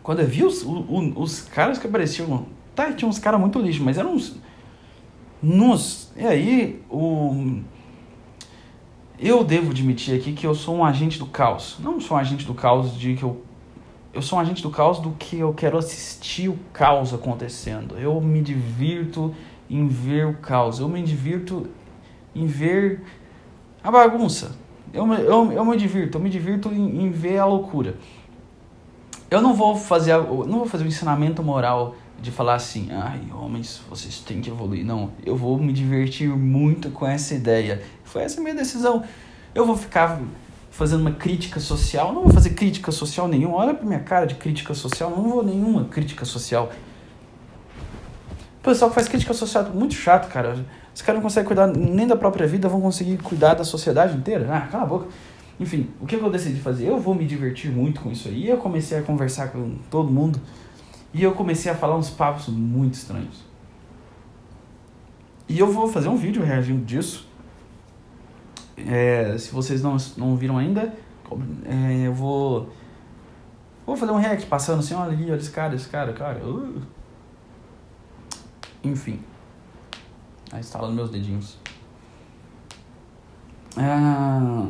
[0.03, 3.85] quando eu vi os, os, os caras que apareciam, tá, tinha uns caras muito lixo,
[3.85, 4.37] mas eram uns,
[5.40, 7.62] nos, e aí o
[9.22, 11.77] eu devo admitir aqui que eu sou um agente do caos.
[11.79, 13.40] Não sou um agente do caos de que eu
[14.12, 17.98] eu sou um agente do caos do que eu quero assistir o caos acontecendo.
[17.98, 19.35] Eu me divirto
[19.70, 20.79] em ver o caos.
[20.79, 21.66] Eu me divirto
[22.35, 23.03] em ver
[23.83, 24.55] a bagunça.
[24.92, 27.96] Eu, eu, eu me divirto, eu me divirto em, em ver a loucura.
[29.31, 33.81] Eu não vou fazer, não vou fazer um ensinamento moral de falar assim, ai, homens,
[33.88, 34.85] vocês têm que evoluir.
[34.85, 37.83] Não, eu vou me divertir muito com essa ideia.
[38.05, 39.03] Foi essa minha decisão.
[39.55, 40.20] Eu vou ficar
[40.72, 43.56] fazendo uma crítica social, não vou fazer crítica social nenhuma.
[43.58, 46.72] Olha pra minha cara de crítica social, não vou nenhuma crítica social.
[48.58, 50.64] O pessoal que faz crítica social é muito chato, cara.
[50.94, 54.48] Os caras não conseguem cuidar nem da própria vida, vão conseguir cuidar da sociedade inteira.
[54.50, 55.08] Ah, cala a boca.
[55.61, 56.88] Enfim, o que eu decidi fazer?
[56.88, 58.48] Eu vou me divertir muito com isso aí.
[58.48, 60.40] Eu comecei a conversar com todo mundo
[61.12, 63.44] e eu comecei a falar uns papos muito estranhos.
[65.46, 67.28] E eu vou fazer um vídeo reagindo disso.
[68.76, 70.94] É, se vocês não, não viram ainda,
[71.64, 72.70] é, eu vou.
[73.85, 76.44] Vou fazer um react passando assim, olha ali, olha esse cara, esse cara, cara.
[76.44, 76.82] Uh.
[78.85, 79.20] Enfim.
[80.52, 81.58] Aí instalando meus dedinhos.
[83.76, 84.68] Ah.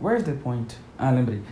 [0.00, 0.76] Where's the point?
[0.96, 1.42] Ah, lembrei.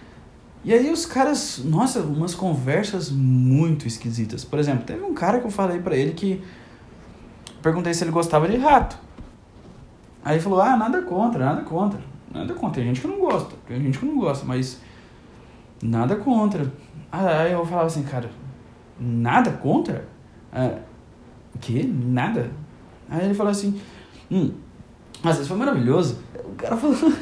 [0.65, 4.45] E aí os caras, nossa, umas conversas muito esquisitas.
[4.45, 6.43] Por exemplo, teve um cara que eu falei para ele que
[7.67, 8.97] perguntei se ele gostava de rato.
[10.25, 12.01] Aí ele falou: "Ah, nada contra, nada contra.
[12.33, 12.81] Nada contra.
[12.81, 14.81] Tem gente que não gosta, tem gente que não gosta, mas
[15.83, 16.73] nada contra".
[17.11, 18.31] Aí eu falava assim, cara,
[19.01, 20.07] nada contra?
[20.53, 20.79] Ah,
[21.61, 21.85] que?
[21.85, 22.51] Nada?
[23.11, 23.81] Aí ele falou assim:
[24.31, 24.53] "Hum,
[25.23, 26.19] mas isso foi maravilhoso".
[26.45, 26.95] O cara falou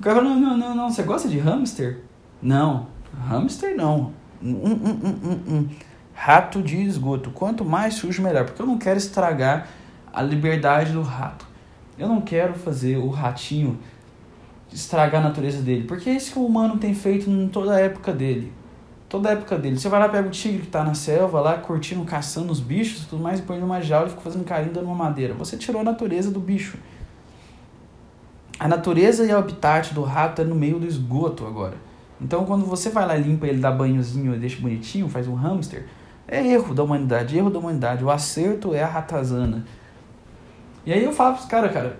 [0.00, 2.00] O cara falou, não, não, não, não, você gosta de hamster?
[2.42, 2.88] Não,
[3.28, 4.12] hamster não.
[4.42, 5.68] Hum, hum, hum, hum, hum.
[6.14, 7.30] Rato de esgoto.
[7.30, 8.44] Quanto mais sujo, melhor.
[8.44, 9.68] Porque eu não quero estragar
[10.12, 11.46] a liberdade do rato.
[11.98, 13.78] Eu não quero fazer o ratinho
[14.72, 15.84] estragar a natureza dele.
[15.84, 18.52] Porque é isso que o humano tem feito em toda a época dele.
[19.08, 19.78] Toda a época dele.
[19.78, 23.02] Você vai lá, pega o tigre que tá na selva, lá curtindo, caçando os bichos
[23.02, 25.34] e tudo mais, e põe numa jaula e fica fazendo carinho dando uma madeira.
[25.34, 26.76] Você tirou a natureza do bicho.
[28.58, 31.76] A natureza e o habitat do rato é no meio do esgoto agora.
[32.20, 35.86] Então, quando você vai lá, limpa ele, dá banhozinho, deixa bonitinho, faz um hamster,
[36.26, 38.04] é erro da humanidade, erro da humanidade.
[38.04, 39.64] O acerto é a ratazana.
[40.86, 41.98] E aí eu falo pros caras, cara,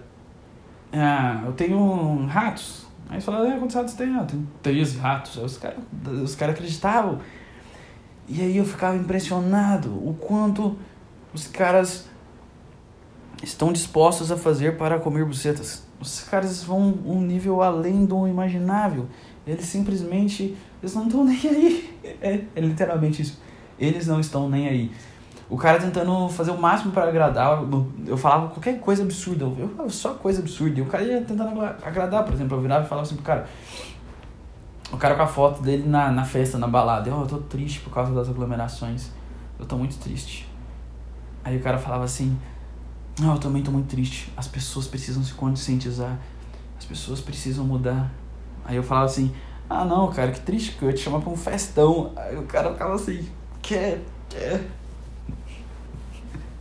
[0.93, 2.87] ah, eu tenho ratos.
[3.09, 4.15] Aí eles falam, é, quantos ratos tem?
[4.15, 5.39] Ah, tem 13 ratos.
[5.39, 5.79] Aí os caras
[6.23, 7.19] os cara acreditavam.
[8.27, 10.77] E aí eu ficava impressionado o quanto
[11.33, 12.09] os caras
[13.43, 15.85] estão dispostos a fazer para comer bucetas.
[16.01, 19.07] Os caras vão um nível além do imaginável.
[19.47, 21.95] Eles simplesmente eles não estão nem aí.
[22.21, 23.41] É, é literalmente isso.
[23.79, 24.93] Eles não estão nem aí.
[25.49, 27.63] O cara tentando fazer o máximo para agradar.
[28.07, 29.45] Eu falava qualquer coisa absurda.
[29.45, 30.79] Eu falava só coisa absurda.
[30.79, 32.25] E o cara ia tentando agradar.
[32.25, 33.47] Por exemplo, eu virava e falava assim pro cara.
[34.91, 37.09] O cara com a foto dele na, na festa, na balada.
[37.09, 39.11] Eu, eu tô triste por causa das aglomerações.
[39.59, 40.49] Eu tô muito triste.
[41.45, 42.39] Aí o cara falava assim.
[43.21, 44.33] Não, eu também tô muito triste.
[44.37, 46.19] As pessoas precisam se conscientizar.
[46.79, 48.11] As pessoas precisam mudar.
[48.65, 49.33] Aí eu falava assim,
[49.69, 52.13] ah não, cara, que triste que eu ia te chamar pra um festão.
[52.17, 53.29] Aí o cara ficava assim,
[53.65, 54.63] quer, quer.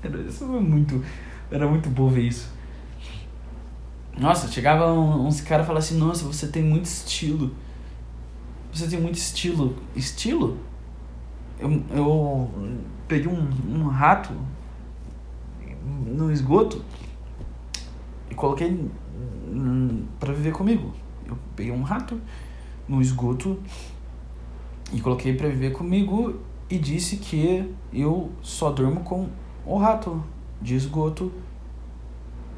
[0.02, 1.04] Era, isso foi muito.
[1.52, 2.52] Era muito bom ver isso.
[4.18, 7.54] Nossa, chegava uns caras e falavam assim, nossa, você tem muito estilo.
[8.74, 9.76] Você tem muito estilo.
[9.96, 10.58] Estilo?
[11.60, 12.52] Eu, eu
[13.08, 14.34] peguei um, um rato
[16.06, 16.84] no esgoto
[18.30, 18.90] e coloquei
[20.20, 20.94] para viver comigo.
[21.26, 22.20] Eu peguei um rato
[22.88, 23.62] no esgoto
[24.92, 26.40] e coloquei para viver comigo
[26.74, 29.30] e disse que eu só durmo com
[29.64, 30.24] o rato
[30.60, 31.32] de esgoto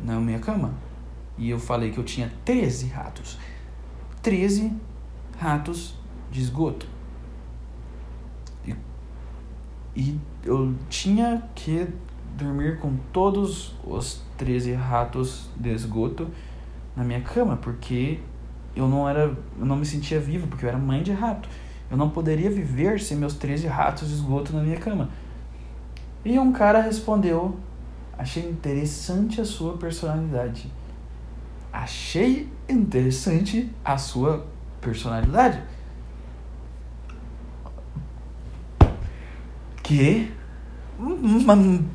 [0.01, 0.73] na minha cama.
[1.37, 3.37] E eu falei que eu tinha 13 ratos.
[4.21, 4.71] 13
[5.37, 5.95] ratos
[6.31, 6.87] de esgoto.
[8.65, 8.73] E,
[9.93, 11.85] e eu tinha que
[12.37, 16.29] dormir com todos os 13 ratos de esgoto
[16.95, 18.21] na minha cama, porque
[18.73, 21.49] eu não era, eu não me sentia vivo, porque eu era mãe de rato.
[21.89, 25.09] Eu não poderia viver sem meus 13 ratos de esgoto na minha cama.
[26.23, 27.57] E um cara respondeu:
[28.17, 30.71] Achei interessante a sua personalidade.
[31.71, 34.47] Achei interessante a sua
[34.81, 35.61] personalidade.
[39.83, 40.31] Que?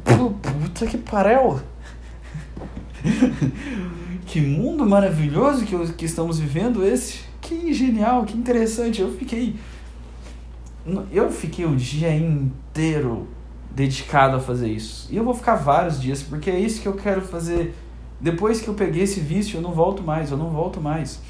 [0.05, 1.61] Puta que pariu!
[4.27, 7.21] que mundo maravilhoso que, que estamos vivendo esse.
[7.41, 9.01] Que genial, que interessante.
[9.01, 9.57] Eu fiquei.
[11.11, 13.29] Eu fiquei o dia inteiro
[13.71, 15.09] dedicado a fazer isso.
[15.11, 17.75] E eu vou ficar vários dias, porque é isso que eu quero fazer.
[18.21, 21.21] Depois que eu peguei esse vício, eu não volto mais, eu não volto mais.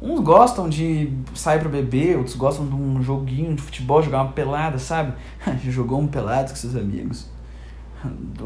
[0.00, 4.32] Uns gostam de sair pra beber, outros gostam de um joguinho de futebol, jogar uma
[4.32, 5.14] pelada, sabe?
[5.64, 7.28] Jogou um pelado com seus amigos.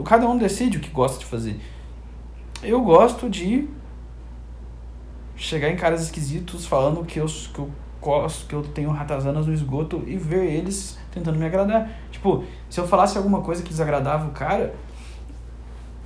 [0.04, 1.60] Cada um decide o que gosta de fazer.
[2.62, 3.68] Eu gosto de
[5.34, 7.70] chegar em caras esquisitos falando que eu, que eu
[8.00, 11.90] gosto, que eu tenho ratazanas no esgoto e ver eles tentando me agradar.
[12.10, 14.74] Tipo, se eu falasse alguma coisa que desagradava o cara,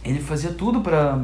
[0.04, 1.18] ele fazia tudo pra,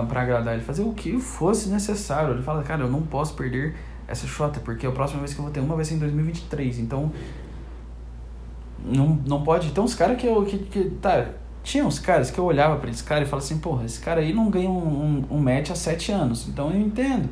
[0.00, 2.34] agradar, ele fazia o que fosse necessário.
[2.34, 3.76] Ele fala, cara, eu não posso perder
[4.08, 6.78] essa shota, porque a próxima vez que eu vou ter uma vai ser em 2023,
[6.78, 7.12] então
[8.84, 9.68] não, não pode.
[9.68, 10.44] Então os caras que eu.
[10.44, 11.26] Que, que, tá,
[11.62, 14.20] tinha uns caras que eu olhava para esse cara e falava assim, porra, esse cara
[14.20, 17.28] aí não ganha um, um, um match há sete anos, então eu entendo.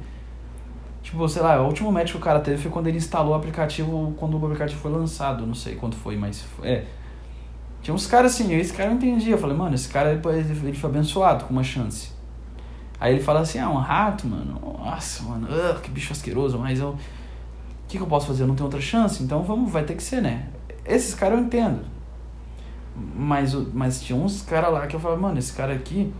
[1.02, 3.34] Tipo, sei lá, o último match que o cara teve foi quando ele instalou o
[3.34, 6.84] aplicativo, quando o aplicativo foi lançado, não sei quanto foi, mas é.
[7.82, 9.34] Tinha uns caras assim, esse cara eu entendia.
[9.34, 10.22] Eu falei, mano, esse cara ele,
[10.64, 12.10] ele foi abençoado com uma chance.
[13.00, 14.60] Aí ele fala assim, ah, um rato, mano.
[14.78, 16.90] Nossa, mano, uh, que bicho asqueroso, mas eu.
[16.90, 16.96] O
[17.88, 18.44] que, que eu posso fazer?
[18.44, 20.46] Eu não tenho outra chance, então vamos, vai ter que ser, né?
[20.84, 21.84] Esses caras eu entendo.
[22.96, 26.12] Mas, mas tinha uns caras lá que eu falava, mano, esse cara aqui.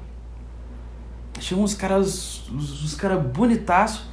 [1.39, 2.43] Tinha uns caras.
[2.51, 4.05] Uns, uns caras bonitaços,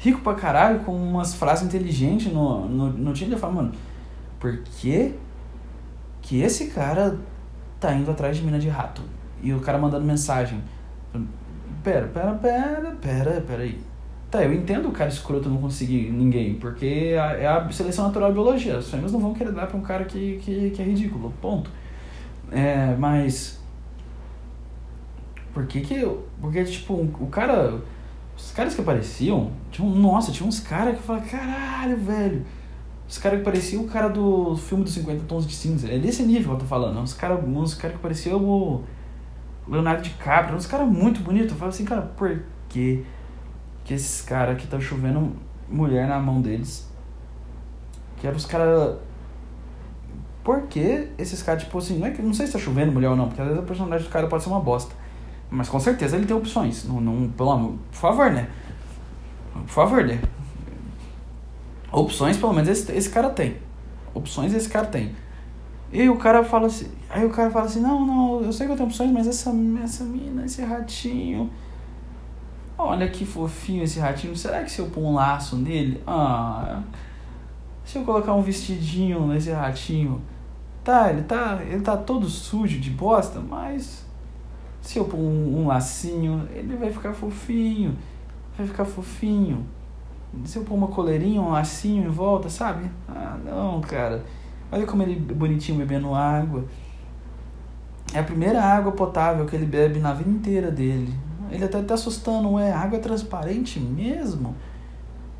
[0.00, 3.34] rico pra caralho, com umas frases inteligentes no, no, no Tinder.
[3.34, 3.74] Eu falava, mano,
[4.40, 5.14] por que
[6.22, 7.18] que esse cara
[7.80, 9.02] tá indo atrás de mina de rato.
[9.42, 10.62] E o cara mandando mensagem.
[11.82, 13.80] Pera, pera, pera, pera, pera aí.
[14.30, 18.34] Tá, eu entendo o cara escroto não conseguir ninguém, porque é a seleção natural da
[18.34, 18.76] biologia.
[18.76, 21.70] As fêmeas não vão querer dar pra um cara que, que, que é ridículo, ponto.
[22.52, 23.60] É, mas.
[25.52, 26.06] Por que que.
[26.40, 27.80] Porque, tipo, o cara.
[28.44, 29.52] Os caras que apareciam.
[29.70, 32.44] Tinha, nossa, tinha uns caras que falavam, caralho, velho
[33.10, 35.92] os caras que pareciam o cara do filme dos 50 Tons de Cinza.
[35.92, 36.96] É desse nível que eu tô falando.
[37.00, 38.84] Uns caras uns cara que pareciam o
[39.66, 40.56] Leonardo DiCaprio.
[40.56, 41.50] Uns caras muito bonitos.
[41.50, 43.04] Eu falo assim, cara, por que,
[43.82, 45.32] que esses caras que tá chovendo
[45.68, 46.88] mulher na mão deles?
[48.18, 48.98] Que eram os caras.
[50.44, 53.08] Por que esses caras, tipo assim, não, é que, não sei se tá chovendo mulher
[53.08, 54.94] ou não, porque às vezes a personalidade do cara pode ser uma bosta.
[55.50, 56.84] Mas com certeza ele tem opções.
[56.84, 58.48] Não, não, pelo amor, por favor, né?
[59.52, 60.20] Por favor, né?
[61.90, 63.56] Opções, pelo menos, esse, esse cara tem.
[64.14, 65.14] Opções esse cara tem.
[65.92, 66.88] E o cara fala assim.
[67.08, 69.52] Aí o cara fala assim, não, não, eu sei que eu tenho opções, mas essa,
[69.82, 71.50] essa mina, esse ratinho.
[72.78, 74.36] Olha que fofinho esse ratinho.
[74.36, 76.00] Será que se eu pôr um laço nele?
[76.06, 76.80] Ah.
[77.84, 80.22] Se eu colocar um vestidinho nesse ratinho.
[80.84, 81.58] Tá, ele tá.
[81.62, 84.06] Ele tá todo sujo de bosta, mas.
[84.80, 87.96] Se eu pôr um, um lacinho, ele vai ficar fofinho.
[88.56, 89.66] Vai ficar fofinho.
[90.44, 92.90] Se eu pôr uma coleirinha, um lacinho em volta, sabe?
[93.08, 94.24] Ah, não, cara.
[94.72, 96.64] Olha como ele é bonitinho bebendo água.
[98.12, 101.14] É a primeira água potável que ele bebe na vida inteira dele.
[101.50, 104.54] Ele até tá assustando, é água é transparente mesmo?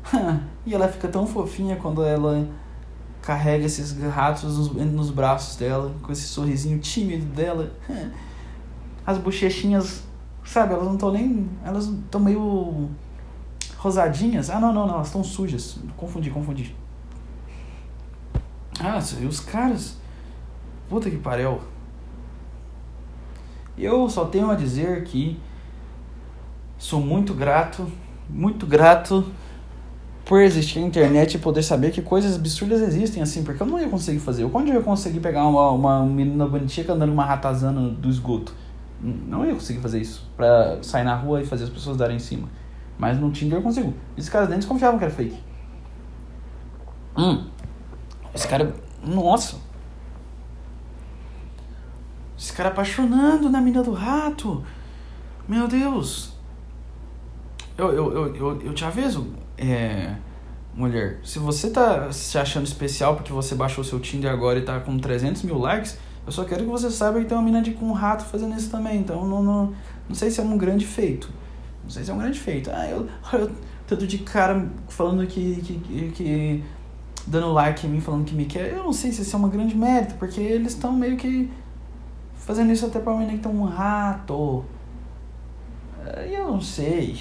[0.65, 2.47] e ela fica tão fofinha quando ela
[3.21, 7.71] carrega esses ratos nos, nos braços dela, com esse sorrisinho tímido dela.
[9.11, 10.03] As bochechinhas,
[10.45, 11.49] sabe, elas não estão nem.
[11.65, 12.89] Elas estão meio
[13.77, 14.49] rosadinhas.
[14.49, 15.77] Ah, não, não, não, elas estão sujas.
[15.97, 16.73] Confundi, confundi.
[18.79, 19.97] Ah, e os caras.
[20.87, 21.59] Puta que pariu.
[23.77, 25.37] Eu só tenho a dizer que
[26.77, 27.91] sou muito grato,
[28.29, 29.25] muito grato
[30.23, 33.77] por existir a internet e poder saber que coisas absurdas existem assim, porque eu não
[33.77, 34.47] ia conseguir fazer.
[34.49, 38.53] Quando eu ia conseguir pegar uma, uma menina bonitinha andando uma ratazana do esgoto?
[39.01, 40.29] Não ia conseguir fazer isso.
[40.37, 42.47] Pra sair na rua e fazer as pessoas darem em cima.
[42.97, 43.93] Mas no Tinder eu consigo.
[44.15, 45.37] Esses caras nem desconfiavam que era fake.
[47.17, 47.47] Hum.
[48.33, 48.73] Esse cara.
[49.03, 49.57] Nossa.
[52.37, 54.63] Esse cara apaixonando na mina do rato.
[55.47, 56.33] Meu Deus.
[57.77, 60.15] Eu, eu, eu, eu, eu te aviso, é,
[60.73, 61.19] mulher.
[61.23, 64.97] Se você tá se achando especial porque você baixou seu Tinder agora e tá com
[64.97, 67.85] 300 mil likes, eu só quero que você saiba que tem uma mina de, com
[67.85, 68.99] um rato fazendo isso também.
[68.99, 69.73] Então não, não,
[70.07, 71.29] não sei se é um grande feito.
[71.83, 72.69] Não sei se é um grande feito.
[72.71, 73.51] Ah, eu, eu
[73.87, 76.63] tanto de cara falando que, que, que,
[77.25, 78.71] dando like em mim, falando que me quer.
[78.71, 81.51] Eu não sei se isso é uma grande mérito, porque eles estão meio que
[82.35, 84.63] fazendo isso até pra mim que tem um rato.
[86.29, 87.19] Eu não sei.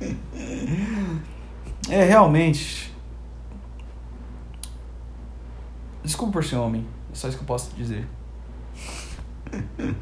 [1.88, 2.92] é, realmente.
[6.02, 6.97] Desculpa por ser homem.
[7.10, 8.06] É só isso que eu posso dizer.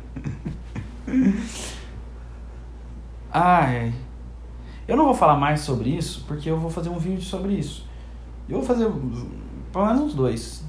[3.31, 3.93] Ai.
[4.89, 7.85] Eu não vou falar mais sobre isso, porque eu vou fazer um vídeo sobre isso.
[8.49, 8.89] Eu vou fazer
[9.73, 10.65] pelo menos uns dois.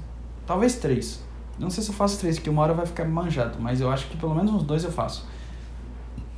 [0.46, 1.22] Talvez três.
[1.58, 4.06] Não sei se eu faço três, porque uma hora vai ficar manjado, mas eu acho
[4.08, 5.26] que pelo menos uns dois eu faço.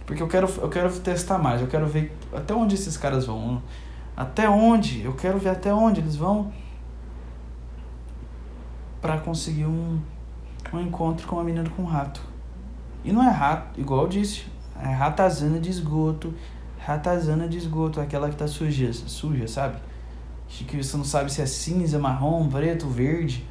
[0.06, 3.62] Porque eu quero, eu quero testar mais, eu quero ver até onde esses caras vão.
[4.16, 5.02] Até onde?
[5.02, 6.52] Eu quero ver até onde eles vão
[9.00, 9.98] para conseguir um,
[10.72, 12.20] um encontro com uma menina com um rato.
[13.04, 14.44] E não é rato, igual eu disse,
[14.82, 16.34] é ratazana de esgoto,
[16.78, 19.76] ratazana de esgoto, aquela que tá suja, suja, sabe?
[20.48, 23.46] Que você não sabe se é cinza, marrom, preto, verde,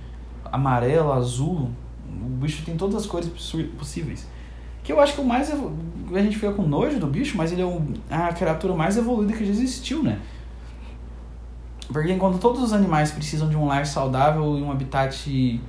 [0.51, 1.69] amarelo, azul.
[2.07, 3.29] O bicho tem todas as cores
[3.77, 4.27] possíveis.
[4.83, 5.49] Que eu acho que o mais.
[5.51, 7.61] A gente fica com nojo do bicho, mas ele
[8.09, 10.19] é a criatura mais evoluída que já existiu, né?
[11.91, 15.59] Porque enquanto todos os animais precisam de um lar saudável e um habitat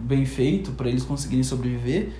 [0.00, 2.10] bem feito para eles conseguirem sobreviver,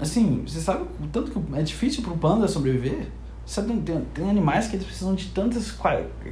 [0.00, 3.08] assim, você sabe o tanto que é difícil para o panda sobreviver?
[3.46, 5.74] Sabe, tem, tem animais que eles precisam de tantas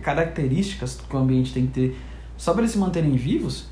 [0.03, 1.99] características que o ambiente tem que ter
[2.37, 3.69] só para eles se manterem vivos.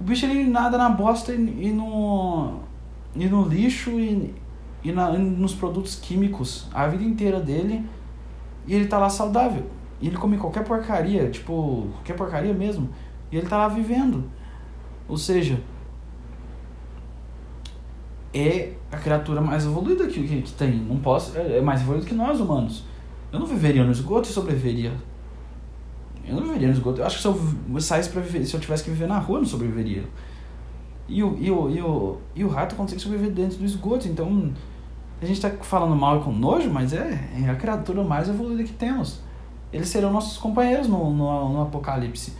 [0.00, 2.60] O bicho ele nada na bosta e, e no,
[3.14, 4.32] e no lixo e,
[4.82, 7.84] e, na, e nos produtos químicos a vida inteira dele
[8.66, 9.66] e ele tá lá saudável.
[10.00, 12.88] E ele come qualquer porcaria, tipo, qualquer porcaria mesmo.
[13.32, 14.24] E ele tá lá vivendo.
[15.08, 15.60] Ou seja,
[18.32, 20.76] é a criatura mais evoluída que, que, que tem.
[20.76, 22.84] Não posso, é, é mais evoluído que nós humanos.
[23.32, 24.92] Eu não viveria no esgoto e sobreviveria.
[26.24, 27.00] Eu não viveria no esgoto.
[27.00, 29.38] Eu acho que se eu saísse para viver, se eu tivesse que viver na rua,
[29.38, 30.04] eu não sobreviveria.
[31.08, 34.06] E o, e o, e o, e o rato consegue sobreviver dentro do esgoto.
[34.06, 34.52] Então,
[35.20, 38.62] a gente tá falando mal e com nojo, mas é, é a criatura mais evoluída
[38.62, 39.26] que temos
[39.72, 42.36] eles serão nossos companheiros no, no, no apocalipse.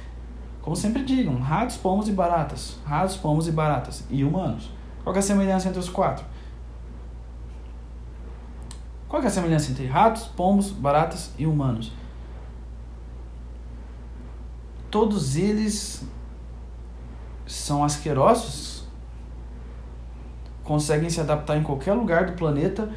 [0.63, 2.77] Como sempre digam, ratos, pomos e baratas.
[2.85, 4.05] Ratos, pomos e baratas.
[4.11, 4.71] E humanos.
[5.03, 6.25] Qual é a semelhança entre os quatro?
[9.09, 11.93] Qual é a semelhança entre ratos, pombos, baratas e humanos?
[14.91, 16.05] Todos eles
[17.47, 18.87] são asquerosos,
[20.63, 22.91] conseguem se adaptar em qualquer lugar do planeta,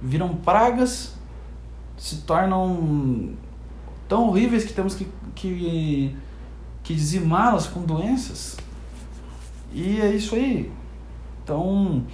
[0.00, 1.14] viram pragas,
[1.96, 3.36] se tornam
[4.14, 6.16] tão horríveis que temos que, que,
[6.84, 8.56] que dizimá-las com doenças.
[9.72, 10.72] E é isso aí.
[11.42, 12.04] Então,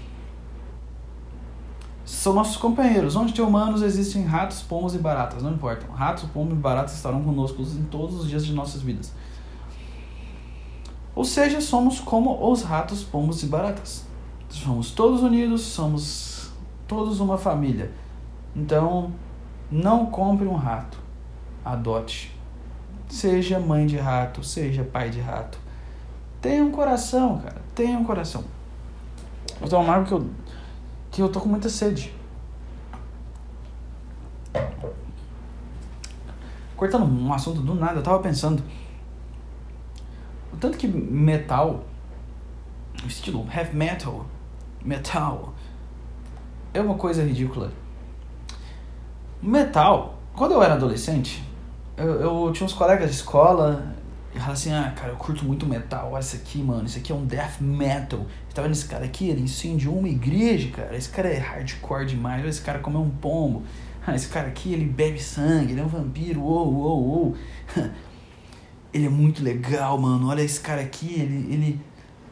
[2.03, 3.17] são nossos companheiros.
[3.17, 5.87] Onde tem humanos, existem ratos, pomos e baratas, não importa.
[5.93, 9.13] Ratos, pomos e baratas estarão conosco em todos os dias de nossas vidas.
[11.15, 14.07] Ou seja, somos como os ratos, pomos e baratas.
[14.49, 16.51] Somos todos unidos, somos
[16.89, 17.93] todos uma família.
[18.57, 19.13] Então,
[19.71, 21.10] não compre um rato
[21.65, 22.35] adote.
[23.09, 25.59] Seja mãe de rato, seja pai de rato.
[26.41, 27.61] Tenha um coração, cara.
[27.75, 28.45] Tenha um coração.
[29.69, 30.31] Tomar uma água que eu,
[31.11, 32.15] que eu tô com muita sede.
[36.77, 38.63] Cortando um assunto do nada, eu tava pensando.
[40.53, 41.85] O tanto que metal,
[43.07, 44.25] estilo heavy metal,
[44.83, 45.55] metal,
[46.73, 47.71] é uma coisa ridícula.
[49.43, 51.45] Metal, quando eu era adolescente,
[52.01, 53.95] eu, eu tinha uns colegas de escola
[54.31, 57.11] e falavam assim, ah, cara, eu curto muito metal, olha isso aqui, mano, isso aqui
[57.11, 58.21] é um death metal.
[58.49, 59.29] Você tá vendo esse cara aqui?
[59.29, 60.97] Ele incendiou uma igreja, cara.
[60.97, 63.65] Esse cara é hardcore demais, olha esse cara comeu um pombo.
[64.07, 67.37] Ah, esse cara aqui, ele bebe sangue, ele é um vampiro, uou, uou, uou.
[68.95, 70.29] ele é muito legal, mano.
[70.29, 71.81] Olha esse cara aqui, ele, ele,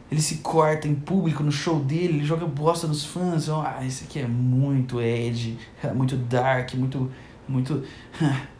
[0.09, 3.49] ele se corta em público no show dele, ele joga bosta nos fãs.
[3.49, 5.57] Ah, esse aqui é muito edge,
[5.93, 7.11] muito dark, muito,
[7.47, 7.83] muito...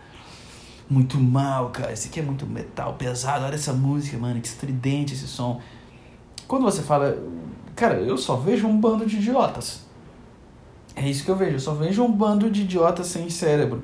[0.90, 1.92] muito mal, cara.
[1.94, 3.46] Esse aqui é muito metal, pesado.
[3.46, 5.62] Olha essa música, mano, que estridente esse som.
[6.48, 7.22] Quando você fala,
[7.76, 9.86] cara, eu só vejo um bando de idiotas.
[10.96, 13.84] É isso que eu vejo, eu só vejo um bando de idiotas sem cérebro.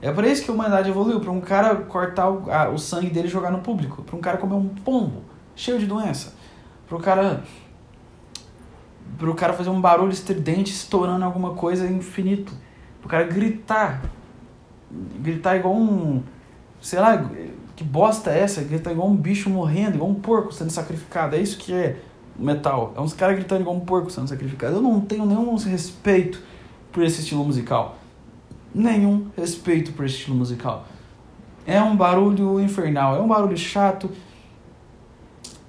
[0.00, 3.08] É por isso que a humanidade evoluiu, para um cara cortar o, a, o sangue
[3.08, 5.22] dele e jogar no público, para um cara comer um pombo
[5.56, 6.34] cheio de doença,
[6.86, 7.42] para o cara
[9.18, 12.52] para o cara fazer um barulho estridente estourando alguma coisa infinito,
[13.00, 14.02] para o cara gritar,
[15.20, 16.22] gritar igual um
[16.82, 17.30] sei lá,
[17.76, 18.60] que bosta é essa?
[18.62, 21.36] Grita igual um bicho morrendo, igual um porco sendo sacrificado.
[21.36, 21.96] É isso que é
[22.36, 22.92] metal.
[22.96, 24.76] É uns caras gritando igual um porco sendo sacrificado.
[24.76, 26.42] Eu não tenho nenhum respeito
[26.90, 27.96] por esse estilo musical.
[28.74, 30.84] Nenhum respeito por esse estilo musical.
[31.64, 34.10] É um barulho infernal, é um barulho chato,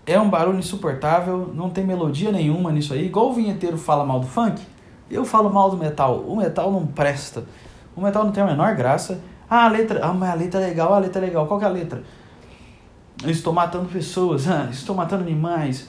[0.08, 3.06] é um barulho insuportável, não tem melodia nenhuma nisso aí.
[3.06, 4.60] Igual o vinheteiro fala mal do funk,
[5.12, 6.22] eu falo mal do metal.
[6.28, 7.46] O metal não presta.
[7.96, 9.22] O metal não tem a menor graça
[9.54, 10.04] ah, a letra.
[10.04, 11.46] Ah, mas a letra é legal, a letra é legal.
[11.46, 12.04] Qual que é a letra?
[13.24, 15.88] Eu estou matando pessoas, estou matando animais,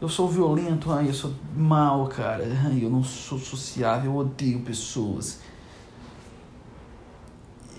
[0.00, 2.44] eu sou violento, eu sou mal, cara,
[2.80, 5.40] eu não sou sociável, eu odeio pessoas.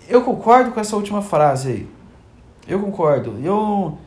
[0.08, 1.90] Eu concordo com essa última frase aí.
[2.68, 3.40] Eu concordo.
[3.44, 3.98] Eu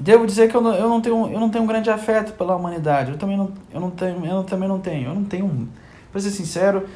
[0.00, 2.56] devo dizer que eu não, eu não tenho eu não tenho um grande afeto pela
[2.56, 3.12] humanidade.
[3.12, 5.10] Eu também não eu não tenho eu também não tenho.
[5.10, 5.68] Eu não tenho,
[6.10, 6.88] para ser sincero,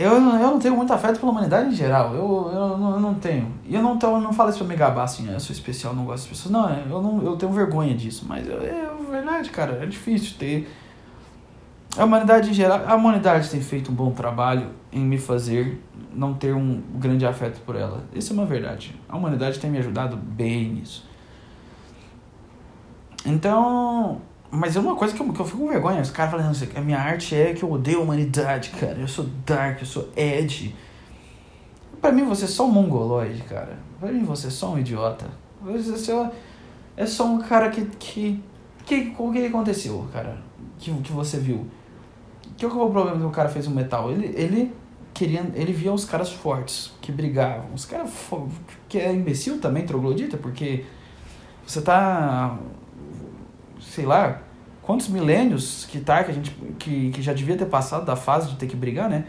[0.00, 2.14] eu, eu não tenho muito afeto pela humanidade em geral.
[2.14, 3.52] Eu, eu, não, eu não tenho.
[3.66, 5.94] E eu não, tô, eu não falo isso pra me gabar assim, eu sou especial,
[5.94, 6.50] não gosto das pessoas.
[6.50, 8.24] Não, eu, não, eu tenho vergonha disso.
[8.26, 9.78] Mas é, é verdade, cara.
[9.82, 10.74] É difícil ter.
[11.98, 12.82] A humanidade em geral.
[12.86, 15.82] A humanidade tem feito um bom trabalho em me fazer
[16.14, 18.02] não ter um grande afeto por ela.
[18.14, 18.98] Isso é uma verdade.
[19.06, 21.06] A humanidade tem me ajudado bem nisso.
[23.26, 26.00] Então, mas é uma coisa que eu, que eu fico com vergonha.
[26.00, 28.98] Os caras falando assim, a minha arte é que eu odeio a humanidade, cara.
[28.98, 30.74] Eu sou dark, eu sou edge.
[32.00, 33.78] Pra mim você é só um mongoloide, cara.
[34.00, 35.26] Pra mim você é só um idiota.
[35.62, 35.92] Você
[36.96, 37.84] é só, é um cara que.
[37.98, 38.42] que,
[38.84, 40.38] que o que aconteceu, cara?
[40.78, 41.66] Que, que você viu?
[42.56, 44.10] Que é o problema que o cara fez o metal?
[44.10, 44.74] Ele, ele
[45.14, 45.48] queria.
[45.54, 47.66] Ele via os caras fortes, que brigavam.
[47.72, 48.10] Os caras
[48.88, 50.84] que é imbecil também, troglodita, porque
[51.64, 52.58] você tá
[53.90, 54.40] sei lá,
[54.82, 58.50] quantos milênios que tá, que a gente que, que já devia ter passado da fase
[58.50, 59.26] de ter que brigar, né?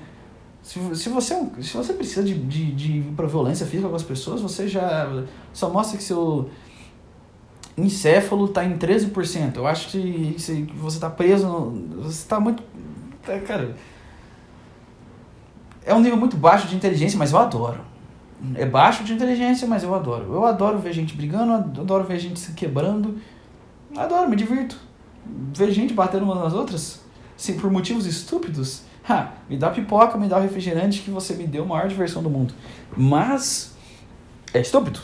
[0.61, 3.95] Se, se, você, é se você precisa de, de, de ir pra violência física com
[3.95, 6.49] as pessoas, você já só mostra que seu
[7.75, 9.55] encéfalo tá em 13%.
[9.55, 10.35] Eu acho que
[10.75, 12.61] você tá preso, no, você tá muito...
[13.27, 13.75] É, cara,
[15.83, 17.79] é um nível muito baixo de inteligência, mas eu adoro.
[18.55, 20.31] É baixo de inteligência, mas eu adoro.
[20.31, 23.17] Eu adoro ver gente brigando, eu adoro ver gente se quebrando.
[23.95, 24.77] Adoro, me divirto.
[25.53, 27.01] Ver gente batendo umas nas outras,
[27.37, 28.83] sim, por motivos estúpidos.
[29.07, 32.29] Ha, me dá pipoca, me dá refrigerante que você me deu a maior diversão do
[32.29, 32.53] mundo.
[32.95, 33.75] Mas
[34.53, 34.99] é estúpido.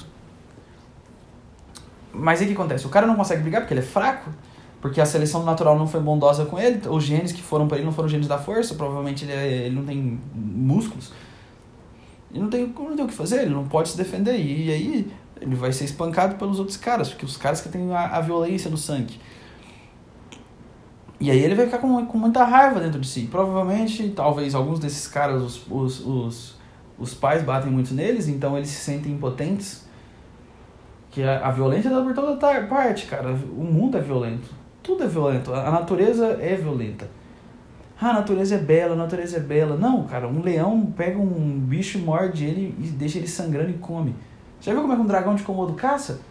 [2.13, 2.85] Mas aí o que acontece?
[2.85, 4.31] O cara não consegue brigar porque ele é fraco,
[4.81, 7.85] porque a seleção natural não foi bondosa com ele, os genes que foram para ele
[7.85, 11.11] não foram genes da força, provavelmente ele, é, ele não tem músculos.
[12.31, 14.37] Ele não tem, não tem o que fazer, ele não pode se defender.
[14.37, 15.11] E aí
[15.41, 18.69] ele vai ser espancado pelos outros caras, porque os caras que têm a, a violência
[18.69, 19.19] no sangue.
[21.19, 23.27] E aí ele vai ficar com, com muita raiva dentro de si.
[23.29, 26.55] Provavelmente, talvez alguns desses caras, os, os, os,
[26.99, 29.85] os pais batem muito neles, então eles se sentem impotentes.
[31.09, 33.31] Que a, a violência dá por toda parte, cara.
[33.31, 34.49] O mundo é violento.
[34.83, 35.51] Tudo é violento.
[35.53, 37.09] A, a natureza é violenta.
[37.99, 39.75] Ah, a natureza é bela, a natureza é bela.
[39.75, 44.13] Não, cara, um leão pega um bicho, morde ele e deixa ele sangrando e come.
[44.61, 46.21] Já viu como é que um dragão de Komodo caça?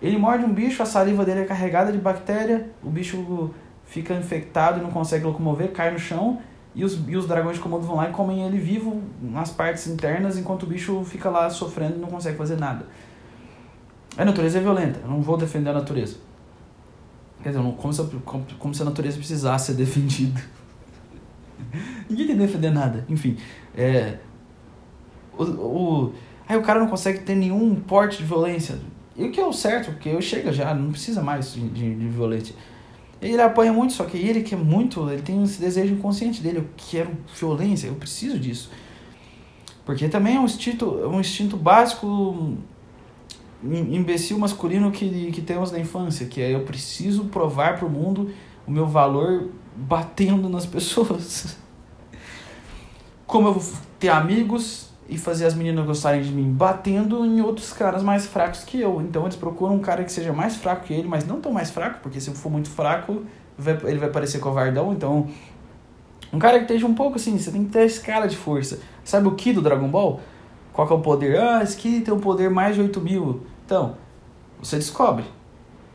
[0.00, 3.50] Ele morde um bicho, a saliva dele é carregada de bactéria, o bicho
[3.84, 6.40] fica infectado e não consegue locomover, cai no chão,
[6.74, 9.86] e os, e os dragões de Komodo vão lá e comem ele vivo nas partes
[9.88, 12.86] internas, enquanto o bicho fica lá sofrendo e não consegue fazer nada.
[14.16, 16.16] A natureza é violenta, eu não vou defender a natureza.
[17.42, 20.40] Quer dizer, como, se, como, como se a natureza precisasse ser defendida.
[22.08, 23.04] Ninguém tem que defender nada.
[23.08, 23.36] Enfim,
[23.76, 24.18] é,
[25.36, 26.14] o, o
[26.50, 28.76] Aí o cara não consegue ter nenhum porte de violência.
[29.14, 31.94] E o que é o certo, porque eu chego já, não precisa mais de, de,
[31.94, 32.56] de violência.
[33.22, 36.68] Ele apanha muito, só que ele quer muito, ele tem esse desejo inconsciente dele, eu
[36.76, 38.68] quero violência, eu preciso disso.
[39.86, 42.56] Porque também é um instinto, é um instinto básico
[43.62, 48.28] imbecil masculino que, que temos na infância, que é eu preciso provar para o mundo
[48.66, 51.56] o meu valor batendo nas pessoas.
[53.24, 57.72] Como eu vou ter amigos e fazer as meninas gostarem de mim batendo em outros
[57.72, 59.00] caras mais fracos que eu.
[59.02, 61.68] Então eles procuram um cara que seja mais fraco que ele, mas não tão mais
[61.68, 63.22] fraco, porque se for muito fraco,
[63.84, 64.92] ele vai parecer covardão.
[64.92, 65.28] Então,
[66.32, 68.78] um cara que esteja um pouco assim, você tem que ter esse cara de força.
[69.04, 70.20] Sabe o Ki do Dragon Ball?
[70.72, 71.40] Qual que é o poder?
[71.40, 73.42] Ah, esse Ki tem um poder mais de 8 mil.
[73.66, 73.96] Então,
[74.62, 75.24] você descobre.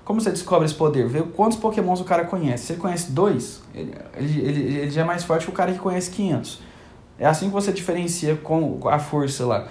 [0.03, 1.07] Como você descobre esse poder?
[1.07, 2.65] Vê quantos pokémons o cara conhece.
[2.65, 5.71] Se ele conhece dois, ele, ele, ele, ele já é mais forte que o cara
[5.71, 6.61] que conhece 500.
[7.17, 9.67] É assim que você diferencia com a força lá.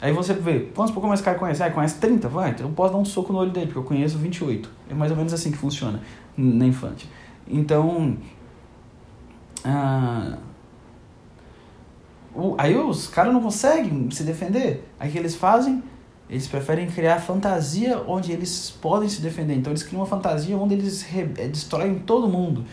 [0.00, 1.62] Aí você vê, quantos Pokémon esse cara conhece?
[1.62, 2.28] Ah, conhece 30?
[2.28, 4.70] Vai, então eu posso dar um soco no olho dele, porque eu conheço 28.
[4.90, 6.00] É mais ou menos assim que funciona
[6.36, 7.08] na infante.
[7.48, 8.16] Então.
[9.64, 10.36] Ah,
[12.58, 14.86] aí os caras não conseguem se defender.
[14.98, 15.82] Aí o que eles fazem?
[16.28, 19.54] Eles preferem criar fantasia onde eles podem se defender.
[19.54, 22.64] Então eles criam uma fantasia onde eles re, eh, destroem todo mundo.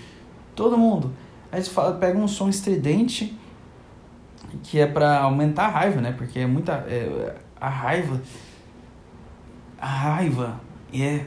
[0.56, 1.14] Todo mundo.
[1.52, 3.38] Aí eles falam, pegam um som estridente
[4.64, 6.14] que é para aumentar a raiva, né?
[6.18, 8.20] Porque é muita é, a raiva
[9.82, 10.62] a raiva
[10.94, 11.26] é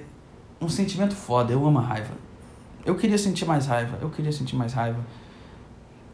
[0.61, 2.15] um sentimento foda, eu amo a raiva.
[2.87, 5.01] Eu queria sentir mais raiva, eu queria sentir mais raiva.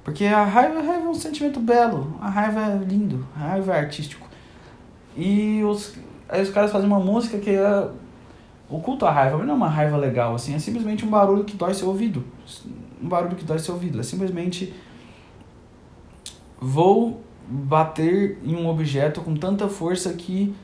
[0.02, 3.74] Porque a raiva, a raiva é um sentimento belo, a raiva é lindo, a raiva
[3.74, 4.26] é artístico.
[5.14, 5.94] E os,
[6.28, 7.88] aí os caras fazem uma música que é
[8.70, 11.56] oculta a raiva, mas não é uma raiva legal, assim, é simplesmente um barulho que
[11.56, 12.24] dói seu ouvido.
[13.02, 14.72] Um barulho que dói seu ouvido, é simplesmente
[16.60, 20.54] vou bater em um objeto com tanta força que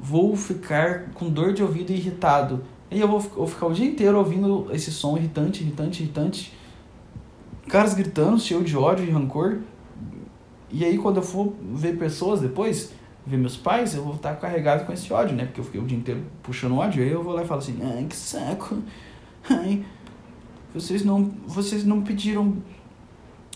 [0.00, 2.64] vou ficar com dor de ouvido e irritado.
[2.90, 6.52] E eu vou, vou ficar o dia inteiro ouvindo esse som irritante, irritante, irritante.
[7.68, 9.60] Caras gritando, cheio de ódio e rancor.
[10.70, 12.92] E aí quando eu for ver pessoas depois,
[13.26, 15.44] ver meus pais, eu vou estar carregado com esse ódio, né?
[15.46, 17.78] Porque eu fiquei o dia inteiro puxando ódio, aí eu vou lá e falo assim,
[17.82, 18.78] ai, que saco.
[19.48, 19.84] Ai,
[20.74, 22.56] vocês não, vocês não pediram,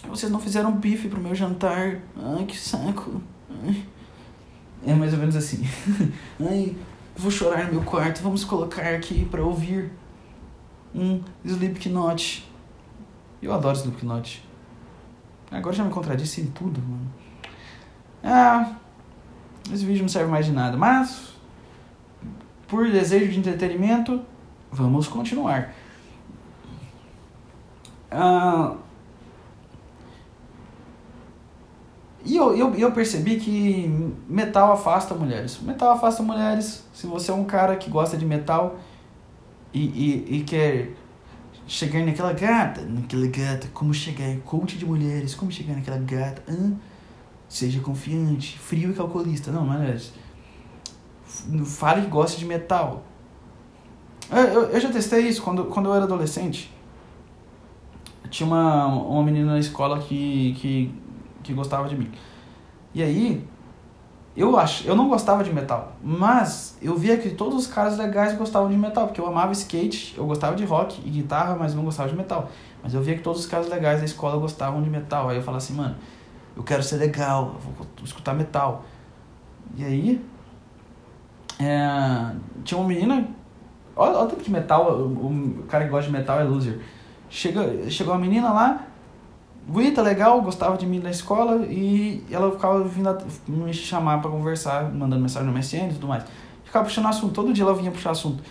[0.09, 2.01] vocês não fizeram bife pro meu jantar.
[2.17, 3.23] Ai, que saco.
[4.87, 5.63] É mais ou menos assim.
[6.41, 6.77] Ai,
[7.17, 9.91] vou chorar no meu quarto, vamos colocar aqui para ouvir
[10.95, 12.49] um Slipknot.
[13.43, 14.45] Eu adoro Slipknot.
[15.51, 17.11] Agora já me contradisse em tudo, mano.
[18.23, 18.77] Ah,
[19.73, 21.35] esse vídeo não serve mais de nada, mas
[22.67, 24.23] por desejo de entretenimento,
[24.71, 25.73] vamos continuar.
[28.11, 28.77] Ah,
[32.29, 33.91] e eu, eu, eu percebi que
[34.29, 35.59] metal afasta mulheres.
[35.63, 36.85] Metal afasta mulheres.
[36.93, 38.79] Se você é um cara que gosta de metal
[39.73, 40.93] e, e, e quer
[41.67, 46.43] chegar naquela gata, naquela gata, como chegar, coach de mulheres, como chegar naquela gata?
[47.49, 49.51] Seja confiante, frio e calculista.
[49.51, 50.13] Não, não é isso.
[51.65, 53.05] Fale que gosta de metal.
[54.31, 56.71] Eu, eu, eu, já testei isso quando, quando eu era adolescente.
[58.29, 60.95] Tinha uma, uma menina na escola que, que,
[61.49, 62.11] que gostava de mim.
[62.95, 63.45] E aí,
[64.37, 68.37] eu acho, eu não gostava de metal, mas eu via que todos os caras legais
[68.37, 71.85] gostavam de metal, porque eu amava skate, eu gostava de rock e guitarra, mas não
[71.85, 72.51] gostava de metal.
[72.83, 75.29] Mas eu via que todos os caras legais da escola gostavam de metal.
[75.29, 75.97] Aí eu falava assim, mano,
[76.57, 78.85] eu quero ser legal, vou escutar metal.
[79.75, 80.25] E aí,
[81.59, 82.33] é,
[82.63, 83.27] tinha uma menina,
[83.97, 86.79] olha, olha que metal, o, o, cara que gosta de metal é loser.
[87.31, 88.88] Chega, chegou uma menina lá,
[89.69, 93.17] bonita, legal, gostava de mim na escola e ela ficava vindo
[93.47, 96.25] me chamar para conversar, mandando mensagem no MSN e tudo mais.
[96.65, 98.43] Ficava puxando assunto, todo dia ela vinha puxar assunto.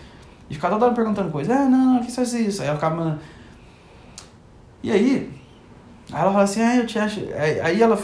[0.50, 2.62] E ficava toda hora perguntando coisa, ah, não, não, que você faz isso?
[2.62, 3.20] Aí ela ficava mandando.
[4.82, 5.38] E aí,
[6.12, 7.20] Aí ela fala assim, ah, eu te acho.
[7.62, 8.00] Aí ela.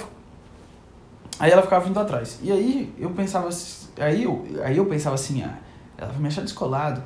[1.39, 2.39] Aí ela ficava vindo atrás.
[2.41, 3.49] E aí eu pensava
[3.97, 5.57] aí eu, aí eu pensava assim, ah,
[5.97, 7.01] ela vai me achar descolado.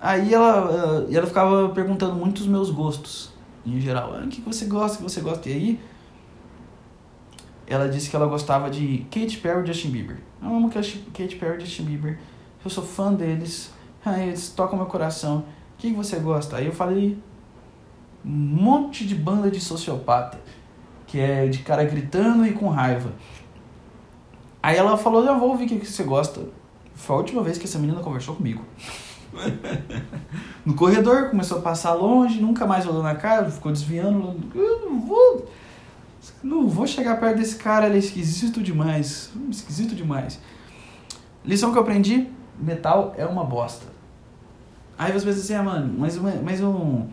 [0.00, 3.31] Aí ela, ela ficava perguntando muito os meus gostos,
[3.64, 4.14] em geral.
[4.14, 5.48] Ah, o que você gosta, que você gosta?
[5.48, 5.80] E aí
[7.66, 10.18] ela disse que ela gostava de Katy Perry e Justin Bieber.
[10.42, 12.18] Eu amo Katy Perry e Justin Bieber.
[12.64, 13.72] Eu sou fã deles.
[14.04, 15.38] Ah, eles tocam meu coração.
[15.38, 15.44] O
[15.78, 16.56] que você gosta?
[16.56, 17.18] Aí eu falei,
[18.24, 20.40] um monte de banda de sociopata,
[21.06, 23.12] que é de cara gritando e com raiva.
[24.62, 26.40] Aí ela falou, já vou ouvir o que você gosta.
[26.94, 28.64] Foi a última vez que essa menina conversou comigo.
[30.64, 34.36] no corredor, começou a passar longe, nunca mais olhou na cara, ficou desviando.
[34.54, 35.48] Eu não vou,
[36.42, 39.30] não vou chegar perto desse cara, ele é esquisito demais.
[39.50, 40.38] Esquisito demais.
[41.44, 42.28] Lição que eu aprendi:
[42.58, 43.86] metal é uma bosta.
[44.98, 47.08] Aí você pensa assim, ah, mano, mas, mas um.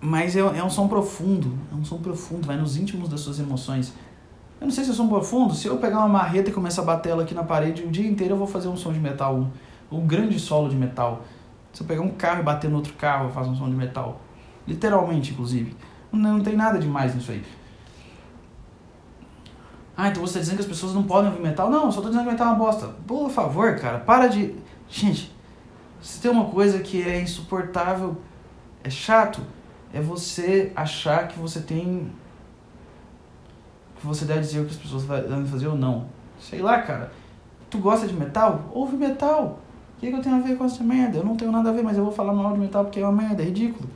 [0.00, 3.38] Mas é, é um som profundo, é um som profundo, vai nos íntimos das suas
[3.38, 3.92] emoções.
[4.60, 6.84] Eu não sei se é som profundo, se eu pegar uma marreta e começar a
[6.84, 9.36] bater ela aqui na parede o dia inteiro, eu vou fazer um som de metal
[9.36, 11.22] 1 o grande solo de metal.
[11.72, 14.20] Se eu pegar um carro e bater no outro carro, faz um som de metal.
[14.66, 15.76] Literalmente, inclusive.
[16.12, 17.44] Não, não tem nada demais nisso aí.
[19.96, 21.68] Ah, então você está dizendo que as pessoas não podem ouvir metal?
[21.70, 22.88] Não, só estou dizendo que metal é uma bosta.
[23.06, 24.54] Por favor, cara, para de.
[24.88, 25.30] Gente,
[26.00, 28.16] se tem uma coisa que é insuportável,
[28.82, 29.42] é chato,
[29.92, 32.10] é você achar que você tem.
[33.96, 36.06] que você deve dizer o que as pessoas devem fazer ou não.
[36.40, 37.12] Sei lá, cara.
[37.68, 38.70] Tu gosta de metal?
[38.72, 39.60] Ouve metal.
[40.00, 41.18] O que, que eu tenho a ver com essa merda?
[41.18, 43.06] Eu não tenho nada a ver, mas eu vou falar mal de metal porque é
[43.06, 43.86] uma merda, é ridículo.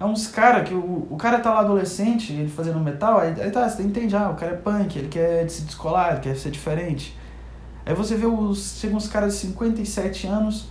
[0.00, 3.50] É uns cara que o, o cara tá lá adolescente, ele fazendo metal, aí, aí
[3.50, 6.50] tá, você entende, ah, o cara é punk, ele quer se descolar, ele quer ser
[6.50, 7.14] diferente.
[7.84, 10.68] Aí você vê os, chegam uns caras de 57 anos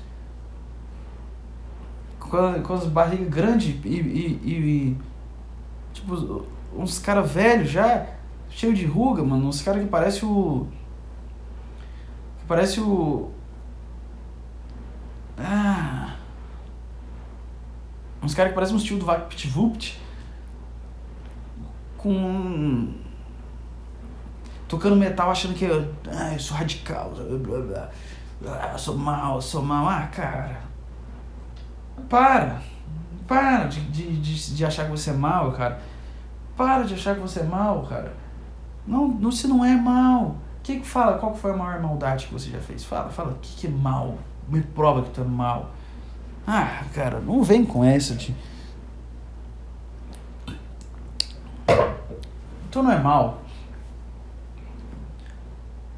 [2.20, 4.98] com, com as barrigas grandes e, e, e,
[5.94, 6.44] Tipo,
[6.76, 8.08] uns caras velhos já,
[8.50, 9.48] cheio de ruga, mano.
[9.48, 10.66] Uns caras que parece o.
[12.40, 13.30] Que parece o.
[15.38, 16.16] Ah.
[18.22, 20.00] Uns caras que parecem um estilo do VaptVupt.
[21.98, 22.94] Com.
[24.68, 25.66] Tocando metal achando que.
[25.66, 27.12] Ah, eu sou radical.
[27.12, 27.90] Blá, blá,
[28.42, 29.88] blá, eu sou mal, sou mal.
[29.88, 30.72] Ah, cara
[32.12, 32.62] para.
[33.26, 35.80] Para de, de, de, de, achar que você é mal, cara.
[36.58, 38.14] Para de achar que você é mal, cara.
[38.86, 40.36] Não, não você não é mal.
[40.62, 41.18] Que que fala?
[41.18, 42.84] Qual foi a maior maldade que você já fez?
[42.84, 43.32] Fala, fala.
[43.32, 44.18] O que, que é mal?
[44.52, 45.72] Me prova que tu é mal.
[46.46, 48.36] Ah, cara, não vem com essa de.
[52.70, 53.42] Tu não é mal.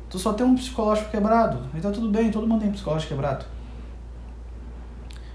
[0.08, 1.68] Tu só tem um psicológico quebrado.
[1.74, 3.46] E tá tudo bem, todo mundo tem psicológico quebrado.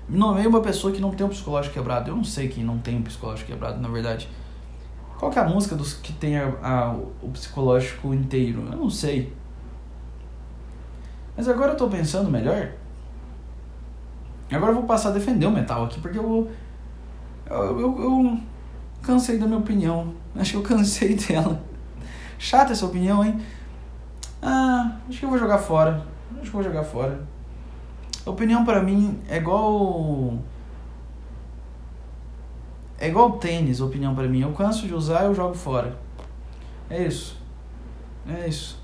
[0.09, 2.11] Não é uma pessoa que não tem um psicológico quebrado.
[2.11, 4.29] Eu não sei quem não tem um psicológico quebrado, na verdade.
[5.19, 8.61] Qual que é a música dos que tem a, a, o psicológico inteiro?
[8.71, 9.33] Eu não sei.
[11.37, 12.71] Mas agora eu tô pensando melhor.
[14.51, 16.51] Agora eu vou passar a defender o metal aqui, porque eu,
[17.51, 18.39] eu, eu, eu
[19.03, 20.15] cansei da minha opinião.
[20.35, 21.63] Acho que eu cansei dela.
[22.39, 23.41] Chata essa opinião, hein?
[24.41, 26.03] Ah, acho que eu vou jogar fora.
[26.35, 27.21] Acho que eu vou jogar fora.
[28.25, 30.39] A opinião para mim é igual.
[32.99, 34.41] É igual tênis, opinião para mim.
[34.41, 35.97] Eu canso de usar, eu jogo fora.
[36.91, 37.37] É isso.
[38.27, 38.78] É isso.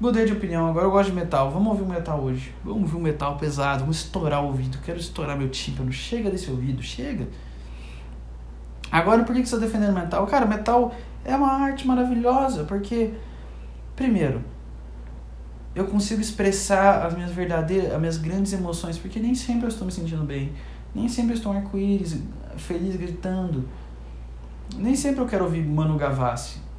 [0.00, 1.50] Mudei de opinião, agora eu gosto de metal.
[1.50, 2.54] Vamos ouvir o metal hoje.
[2.64, 4.78] Vamos ouvir um metal pesado, vamos estourar o ouvido.
[4.82, 5.92] Quero estourar meu tímpano.
[5.92, 7.28] Chega desse ouvido, chega.
[8.90, 10.26] Agora, por que você está defendendo metal?
[10.26, 13.12] Cara, metal é uma arte maravilhosa, porque,
[13.94, 14.42] primeiro,
[15.74, 19.84] eu consigo expressar as minhas verdadeiras, as minhas grandes emoções, porque nem sempre eu estou
[19.84, 20.52] me sentindo bem.
[20.94, 22.18] Nem sempre eu estou arco-íris,
[22.56, 23.68] feliz, gritando.
[24.76, 26.69] Nem sempre eu quero ouvir Mano Gavassi.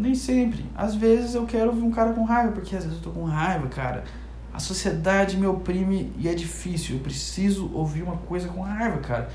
[0.00, 0.64] Nem sempre.
[0.74, 3.24] Às vezes eu quero ouvir um cara com raiva, porque às vezes eu tô com
[3.24, 4.02] raiva, cara.
[4.50, 6.96] A sociedade me oprime e é difícil.
[6.96, 9.28] Eu preciso ouvir uma coisa com raiva, cara.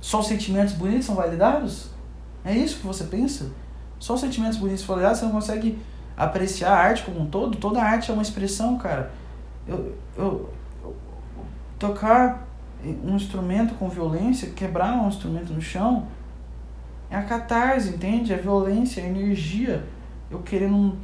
[0.00, 1.90] Só os sentimentos bonitos são validados?
[2.42, 3.50] É isso que você pensa?
[3.98, 5.18] Só os sentimentos bonitos são validados?
[5.18, 5.78] Você não consegue
[6.16, 7.58] apreciar a arte como um todo?
[7.58, 9.12] Toda arte é uma expressão, cara.
[9.68, 10.50] Eu, eu,
[10.82, 10.96] eu
[11.78, 12.48] tocar
[12.82, 16.06] um instrumento com violência, quebrar um instrumento no chão,
[17.14, 18.32] é a catarse, entende?
[18.32, 19.86] É a violência, a energia.
[20.30, 20.98] Eu querendo.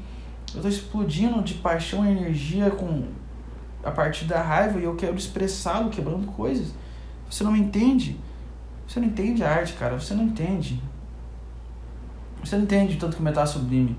[0.52, 3.04] Eu tô explodindo de paixão e energia com
[3.84, 6.74] a partir da raiva e eu quero expressá-lo quebrando coisas.
[7.30, 8.18] Você não entende?
[8.88, 9.98] Você não entende a arte, cara.
[9.98, 10.82] Você não entende.
[12.42, 13.96] Você não entende tanto que o metal é sublime.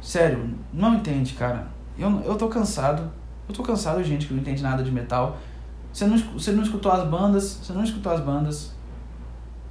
[0.00, 1.68] Sério, não entende, cara.
[1.96, 3.08] Eu, eu tô cansado.
[3.48, 5.38] Eu tô cansado gente que não entende nada de metal.
[5.92, 7.60] Você não, você não escutou as bandas.
[7.62, 8.75] Você não escutou as bandas.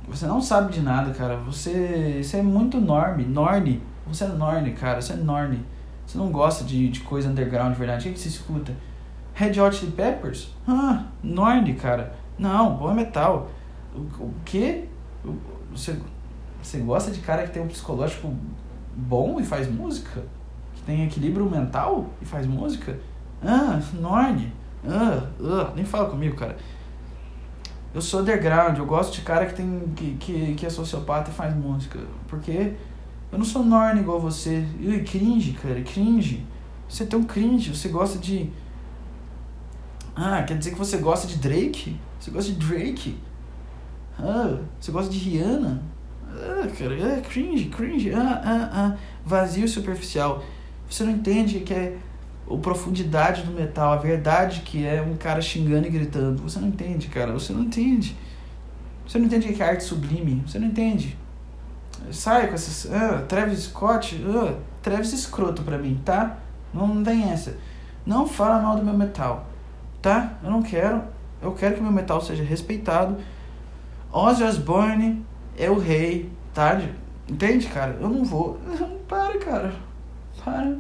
[0.08, 1.38] Você não sabe de nada, cara.
[1.38, 3.82] Você, você é muito norme, norne.
[4.08, 5.02] Você é norne, cara.
[5.02, 5.66] Você é norne.
[6.06, 8.02] Você não gosta de, de coisa underground de verdade.
[8.02, 8.74] O que, que você escuta?
[9.34, 10.50] Red Hot Chili Peppers?
[10.68, 12.16] Ah, norne, cara.
[12.38, 13.50] Não, bom é metal.
[13.96, 14.86] O, o quê?
[15.72, 15.98] Você,
[16.62, 18.34] você gosta de cara que tem um psicológico
[18.96, 20.24] bom e faz música?
[20.76, 23.00] Que tem equilíbrio mental e faz música?
[23.44, 24.54] Ah, norne.
[24.88, 26.56] Ah, ah, nem fala comigo, cara.
[27.96, 31.34] Eu sou underground, eu gosto de cara que tem que, que, que é sociopata e
[31.34, 31.98] faz música.
[32.28, 32.74] Porque
[33.32, 34.66] eu não sou norne igual você.
[34.82, 36.46] Ui, cringe, cara, cringe.
[36.90, 38.52] Você é tão cringe, você gosta de.
[40.14, 41.98] Ah, quer dizer que você gosta de Drake?
[42.20, 43.18] Você gosta de Drake?
[44.20, 45.82] Ah, você gosta de Rihanna?
[46.28, 48.14] Ah, cara, é cringe, cringe.
[48.14, 48.98] Ah, ah, ah.
[49.26, 50.44] Vazio e superficial.
[50.90, 51.98] Você não entende que é
[52.50, 56.44] a profundidade do metal, a verdade que é um cara xingando e gritando.
[56.44, 57.34] Você não entende, cara.
[57.34, 58.16] Você não entende.
[59.08, 60.44] Você não entende o que é arte sublime.
[60.46, 61.18] Você não entende.
[62.12, 62.92] Sai com essas.
[62.92, 64.24] Ah, Travis Scott.
[64.28, 66.38] Ah, Travis escroto pra mim, tá?
[66.74, 67.58] Não, não tem essa.
[68.06, 69.48] Não fala mal do meu metal,
[70.02, 70.34] tá?
[70.44, 71.02] Eu não quero.
[71.42, 73.18] Eu quero que meu metal seja respeitado.
[74.12, 75.26] Ozzy Osbourne
[75.58, 76.80] é o rei, tá?
[77.28, 77.98] Entende, cara?
[78.00, 78.60] Eu não vou.
[79.08, 79.74] Para, cara.
[80.44, 80.78] Para.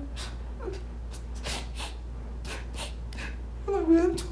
[3.65, 4.25] Eu não aguento.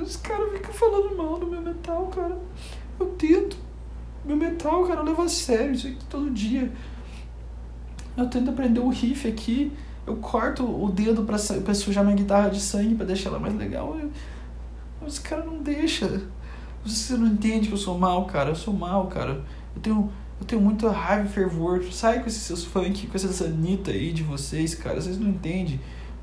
[0.00, 2.38] Os caras ficam falando mal do meu metal, cara.
[2.98, 3.56] Eu tento.
[4.24, 6.72] Meu metal, cara, eu levo a sério isso aqui todo dia.
[8.16, 9.72] Eu tento aprender o riff aqui.
[10.06, 13.54] Eu corto o dedo pra, pra sujar minha guitarra de sangue pra deixar ela mais
[13.54, 13.96] legal.
[13.98, 14.10] Eu,
[15.06, 16.20] os caras não deixam.
[16.84, 18.50] Você não entende que eu sou mal, cara.
[18.50, 19.44] Eu sou mal, cara.
[19.74, 21.84] Eu tenho, eu tenho muita raiva e fervor.
[21.92, 25.00] Sai com esses seus funk, com essas Anitta aí de vocês, cara.
[25.00, 25.80] Vocês não entendem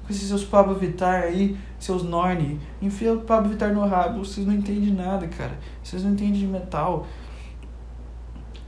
[0.09, 4.45] com esses seus Pablo Vittar aí, seus Norne, enfia o Pablo Vittar no rabo, vocês
[4.45, 5.55] não entendem nada, cara.
[5.83, 7.05] Vocês não entendem de metal.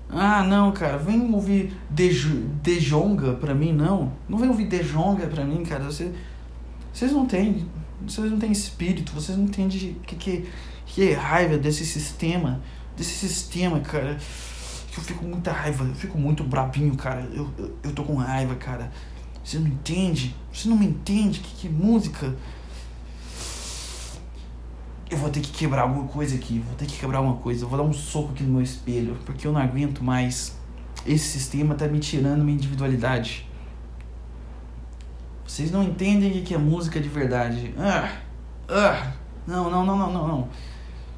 [0.08, 4.14] Ah, não, cara, vem ouvir Dejonga pra mim, não.
[4.30, 5.84] Não vem ouvir Dejonga pra mim, cara.
[5.86, 6.14] Você,
[6.94, 7.66] vocês não têm,
[8.06, 10.50] vocês não têm espírito, vocês não entendem que, que,
[10.86, 12.62] que é raiva desse sistema,
[12.96, 14.16] desse sistema, cara.
[14.92, 17.28] Que eu fico muita raiva, eu fico muito brabinho, cara.
[17.34, 18.92] Eu, eu, eu tô com raiva, cara.
[19.44, 20.36] Você não entende?
[20.52, 21.40] Você não me entende?
[21.40, 22.36] Que, que música?
[25.10, 26.60] Eu vou ter que quebrar alguma coisa aqui.
[26.60, 27.66] Vou ter que quebrar alguma coisa.
[27.66, 29.18] Eu vou dar um soco aqui no meu espelho.
[29.26, 30.58] Porque eu não aguento mais.
[31.06, 33.48] Esse sistema tá me tirando minha individualidade.
[35.46, 37.74] Vocês não entendem o que é música de verdade.
[37.78, 38.20] Ah,
[38.70, 39.12] ah,
[39.46, 40.50] não, não, não, não, não, não.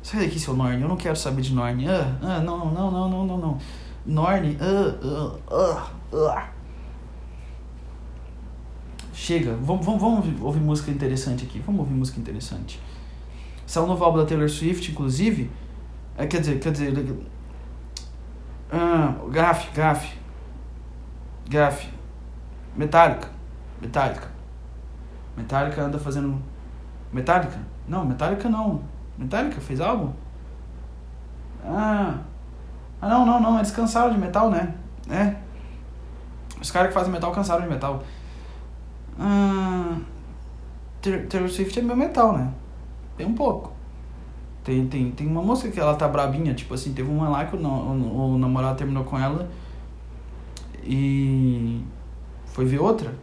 [0.01, 0.82] Sai daqui, seu Norne.
[0.82, 1.88] Eu não quero saber de Norne.
[1.88, 3.57] Ah, ah, não, não, não, não, não, não.
[4.05, 6.53] Norne, ah, ah, ah, ah.
[9.24, 11.57] Chega, vamos, vamos, vamos ouvir música interessante aqui.
[11.59, 12.78] Vamos ouvir música interessante.
[13.65, 15.49] Saiu um novo álbum da Taylor Swift, inclusive.
[16.17, 16.93] É, quer dizer, quer dizer.
[18.69, 20.13] Ah, Gaf, Gaf.
[21.49, 21.88] Gaf.
[22.76, 23.30] Metallica.
[23.82, 24.30] Metallica.
[25.38, 26.38] Metallica anda fazendo.
[27.09, 27.59] Metallica?
[27.88, 28.84] Não, Metallica não.
[29.17, 30.11] Metallica fez álbum?
[31.63, 32.17] Ah.
[33.01, 33.55] Ah, não, não, não.
[33.55, 34.76] Eles cansaram de metal, né?
[35.09, 35.34] É.
[36.61, 38.03] Os caras que fazem metal cansaram de metal.
[39.20, 39.97] Ah.
[41.30, 42.53] Taylor Swift é meu metal, né?
[43.18, 43.74] Tem um pouco.
[44.64, 47.55] Tem, tem, tem uma música que ela tá brabinha, tipo assim, teve uma lá que
[47.55, 49.49] o, o, o namorado terminou com ela
[50.82, 51.84] e
[52.45, 53.14] foi ver outra.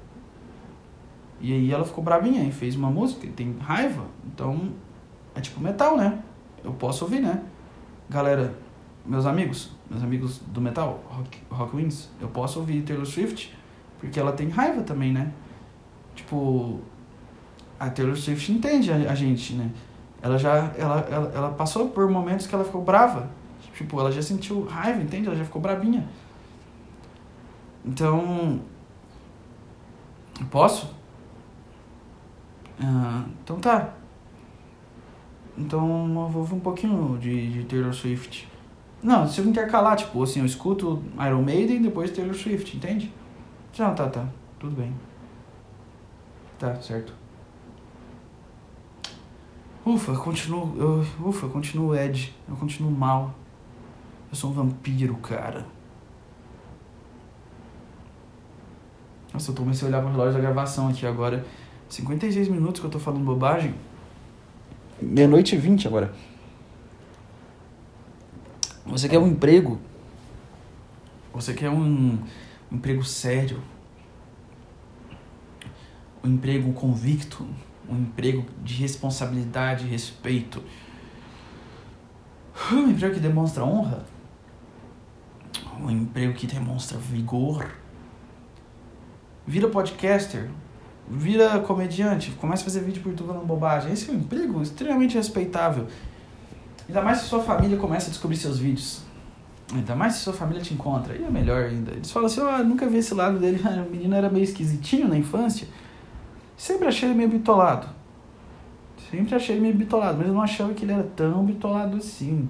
[1.41, 4.05] E aí ela ficou brabinha e fez uma música tem raiva.
[4.26, 4.72] Então
[5.34, 6.22] é tipo metal, né?
[6.62, 7.43] Eu posso ouvir, né?
[8.11, 8.55] Galera,
[9.07, 13.57] meus amigos, meus amigos do metal, Rock, Rock Wings, eu posso ouvir Taylor Swift
[13.99, 15.32] porque ela tem raiva também, né?
[16.20, 16.80] Tipo,
[17.78, 19.70] a Taylor Swift entende a, a gente, né?
[20.20, 23.30] Ela já ela, ela, ela passou por momentos que ela ficou brava.
[23.74, 25.26] Tipo, ela já sentiu raiva, entende?
[25.28, 26.06] Ela já ficou brabinha.
[27.82, 28.60] Então,
[30.50, 30.94] posso?
[32.78, 33.94] Ah, então tá.
[35.56, 38.46] Então eu vou ouvir um pouquinho de, de Taylor Swift.
[39.02, 43.10] Não, se eu intercalar, tipo, assim, eu escuto Iron Maiden e depois Taylor Swift, entende?
[43.78, 44.26] Não, tá, tá.
[44.58, 44.92] Tudo bem.
[46.61, 47.14] Tá, certo.
[49.84, 50.76] Ufa, continuo.
[50.76, 52.34] Eu, ufa, continuo Ed.
[52.46, 53.34] Eu continuo mal.
[54.30, 55.64] Eu sou um vampiro, cara.
[59.32, 61.46] Nossa, eu comecei a olhar pro relógio da gravação aqui agora.
[61.88, 63.74] 56 minutos que eu tô falando bobagem.
[65.00, 66.12] Meia-noite e 20 agora.
[68.84, 69.80] Você quer um emprego?
[71.32, 72.18] Você quer um,
[72.70, 73.62] um emprego sério?
[76.22, 77.46] Um emprego convicto?
[77.88, 80.62] Um emprego de responsabilidade respeito?
[82.72, 84.04] Um emprego que demonstra honra?
[85.80, 87.70] Um emprego que demonstra vigor?
[89.46, 90.50] Vira podcaster,
[91.08, 93.92] vira comediante, começa a fazer vídeo por falando bobagem.
[93.92, 95.86] Esse é um emprego extremamente respeitável.
[96.86, 99.02] Ainda mais se sua família começa a descobrir seus vídeos.
[99.72, 101.16] Ainda mais se sua família te encontra.
[101.16, 101.92] E é melhor ainda.
[101.92, 103.60] Eles falam assim, ó, oh, nunca vi esse lado dele.
[103.86, 105.66] O menino era meio esquisitinho na infância.
[106.61, 107.88] Sempre achei ele meio bitolado.
[109.11, 112.46] Sempre achei ele meio bitolado, mas eu não achava que ele era tão bitolado assim.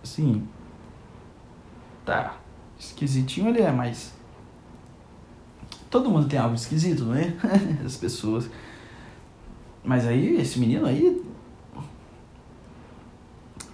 [0.00, 0.46] Assim.
[2.04, 2.36] Tá.
[2.78, 4.16] Esquisitinho ele é, mas
[5.90, 7.34] Todo mundo tem algo esquisito, não é?
[7.84, 8.48] As pessoas.
[9.82, 11.20] Mas aí, esse menino aí.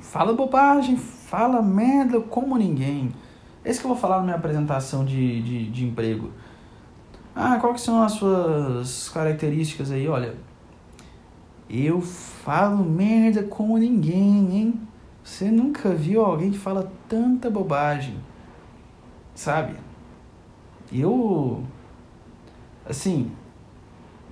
[0.00, 3.12] Fala bobagem, fala merda como ninguém.
[3.62, 6.30] Esse que eu vou falar na minha apresentação de, de, de emprego.
[7.34, 10.06] Ah, quais são as suas características aí?
[10.06, 10.34] Olha,
[11.68, 14.80] eu falo merda como ninguém, hein?
[15.22, 18.18] Você nunca viu alguém que fala tanta bobagem,
[19.34, 19.74] sabe?
[20.92, 21.64] Eu
[22.86, 23.32] Assim,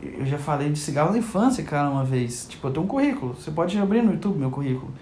[0.03, 2.47] eu já falei de cigarro na infância, cara, uma vez.
[2.47, 3.35] Tipo, eu tenho um currículo.
[3.35, 4.93] Você pode abrir no YouTube meu currículo.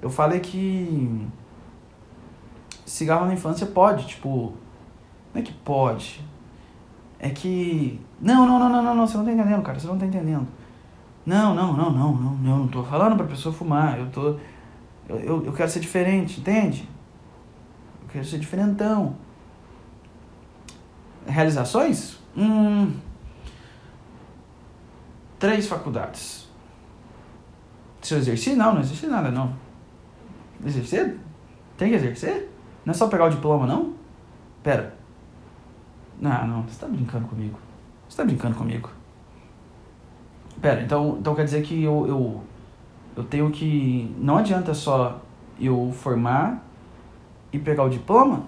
[0.00, 1.26] Eu falei que
[2.86, 4.52] cigarro na infância pode, tipo.
[5.34, 6.24] Não é que pode.
[7.22, 8.00] É que.
[8.20, 9.06] Não, não, não, não, não, não.
[9.06, 9.78] Você não tá entendendo, cara.
[9.78, 10.46] Você não tá entendendo.
[11.24, 12.50] Não, não, não, não, não.
[12.50, 13.96] Eu não tô falando pra pessoa fumar.
[13.96, 14.36] Eu tô.
[15.08, 16.88] Eu, eu, eu quero ser diferente, entende?
[18.02, 19.14] Eu quero ser diferentão.
[21.24, 22.18] Realizações?
[22.36, 22.92] Hum,
[25.38, 26.48] três faculdades.
[28.00, 28.56] Se eu exerci?
[28.56, 29.54] Não, não exerci nada, não.
[30.66, 31.20] Exercer?
[31.76, 32.50] Tem que exercer?
[32.84, 33.94] Não é só pegar o diploma, não?
[34.60, 35.01] Pera.
[36.22, 37.58] Não, não, você tá brincando comigo.
[38.08, 38.88] Você tá brincando comigo.
[40.62, 42.44] Pera, então, então quer dizer que eu, eu,
[43.16, 44.14] eu tenho que.
[44.18, 45.20] Não adianta só
[45.60, 46.64] eu formar
[47.52, 48.46] e pegar o diploma?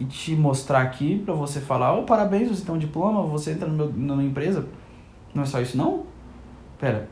[0.00, 3.68] e te mostrar aqui para você falar, oh, parabéns, você tem um diploma, você entra
[3.68, 4.66] no meu, na minha empresa.
[5.34, 6.04] Não é só isso, não?
[6.78, 7.06] Pera.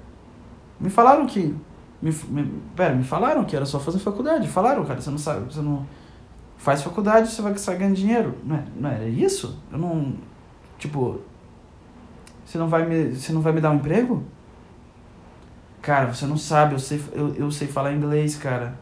[0.81, 1.55] Me falaram que.
[2.01, 4.49] Me, me, pera, me falaram que era só fazer faculdade.
[4.49, 5.87] Falaram, cara, você não sabe, você não.
[6.59, 8.35] Faz faculdade, você vai sair ganhando dinheiro.
[8.45, 9.63] Não, é, não era isso?
[9.73, 10.15] Eu não.
[10.79, 11.21] Tipo.
[12.45, 14.25] Você não vai me, você não vai me dar um emprego?
[15.81, 18.75] Cara, você não sabe, eu sei, eu, eu sei falar inglês, cara.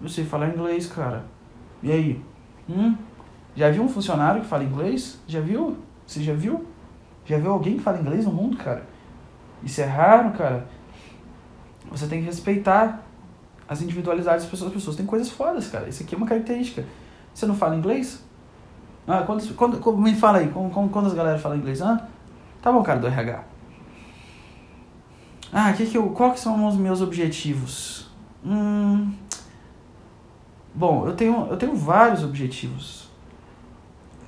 [0.00, 1.24] Eu sei falar inglês, cara.
[1.82, 2.22] E aí?
[2.68, 2.94] Hum?
[3.54, 5.18] Já viu um funcionário que fala inglês?
[5.26, 5.78] Já viu?
[6.06, 6.66] Você já viu?
[7.24, 8.86] Já viu alguém que fala inglês no mundo, cara?
[9.62, 10.66] Isso é raro, cara.
[11.90, 13.02] Você tem que respeitar
[13.68, 14.68] as individualidades das pessoas.
[14.68, 15.88] As pessoas têm coisas fodas, cara.
[15.88, 16.84] Isso aqui é uma característica.
[17.36, 18.24] Você não fala inglês?
[19.06, 21.82] Ah, quando, quando, me fala aí, quando as galera falam inglês?
[21.82, 22.08] Ah,
[22.62, 23.44] tá bom, cara, do RH.
[25.52, 28.10] Ah, que que eu, qual que são os meus objetivos?
[28.42, 29.12] Hum,
[30.74, 33.10] Bom, eu tenho, eu tenho vários objetivos.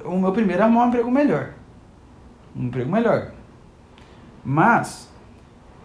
[0.05, 1.55] O meu primeiro é arrumar um emprego melhor.
[2.55, 3.33] Um emprego melhor.
[4.45, 5.11] Mas,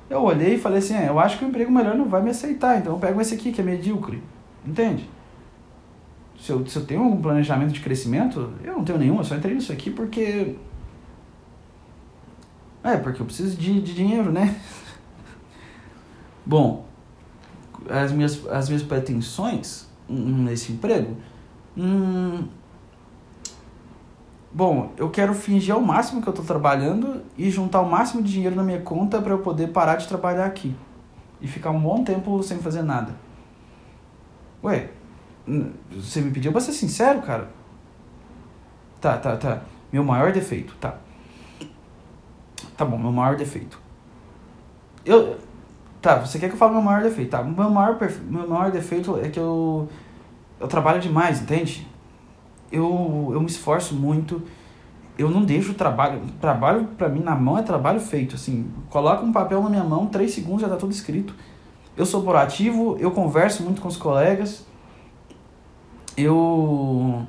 [0.10, 2.30] eu olhei e falei assim: é, eu acho que o emprego melhor não vai me
[2.30, 4.22] aceitar, então eu pego esse aqui que é medíocre.
[4.66, 5.10] Entende?
[6.40, 9.36] Se eu, se eu tenho algum planejamento de crescimento, eu não tenho nenhum, eu só
[9.36, 10.56] entrei nisso aqui porque.
[12.84, 14.60] É, porque eu preciso de, de dinheiro, né?
[16.46, 16.86] Bom,
[17.90, 21.16] as minhas, as minhas pretensões nesse emprego.
[21.78, 22.48] Hum,
[24.52, 28.32] bom, eu quero fingir ao máximo que eu estou trabalhando e juntar o máximo de
[28.32, 30.76] dinheiro na minha conta para eu poder parar de trabalhar aqui
[31.42, 33.16] e ficar um bom tempo sem fazer nada.
[34.64, 34.90] Ué,
[35.92, 37.50] você me pediu pra ser sincero, cara?
[39.02, 39.62] Tá, tá, tá.
[39.92, 40.96] Meu maior defeito, tá.
[42.78, 43.80] Tá bom, meu maior defeito.
[45.06, 45.38] Eu.
[46.02, 47.32] Tá, você quer que eu fale meu maior defeito?
[47.32, 47.98] Tá, meu maior,
[48.30, 49.88] meu maior defeito é que eu.
[50.60, 51.88] Eu trabalho demais, entende?
[52.72, 54.42] Eu, eu me esforço muito.
[55.18, 56.22] Eu não deixo o trabalho.
[56.40, 58.36] Trabalho pra mim na mão é trabalho feito.
[58.36, 61.36] Assim, coloca um papel na minha mão, três segundos já tá tudo escrito.
[61.96, 64.66] Eu sou proativo, eu converso muito com os colegas
[66.18, 67.26] eu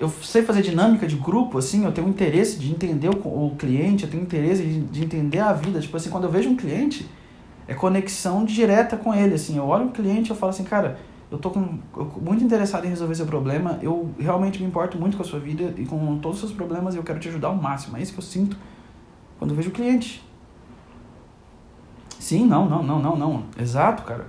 [0.00, 4.04] eu sei fazer dinâmica de grupo, assim, eu tenho interesse de entender o, o cliente,
[4.04, 5.80] eu tenho interesse de, de, entender a vida.
[5.80, 7.08] Tipo assim, quando eu vejo um cliente,
[7.66, 9.56] é conexão direta com ele, assim.
[9.56, 10.98] Eu olho o cliente e eu falo assim, cara,
[11.30, 15.16] eu tô com, eu, muito interessado em resolver seu problema, eu realmente me importo muito
[15.16, 17.48] com a sua vida e com todos os seus problemas e eu quero te ajudar
[17.48, 17.96] ao máximo.
[17.96, 18.56] É isso que eu sinto
[19.38, 20.24] quando eu vejo o cliente.
[22.20, 23.44] Sim, não, não, não, não, não.
[23.58, 24.28] Exato, cara.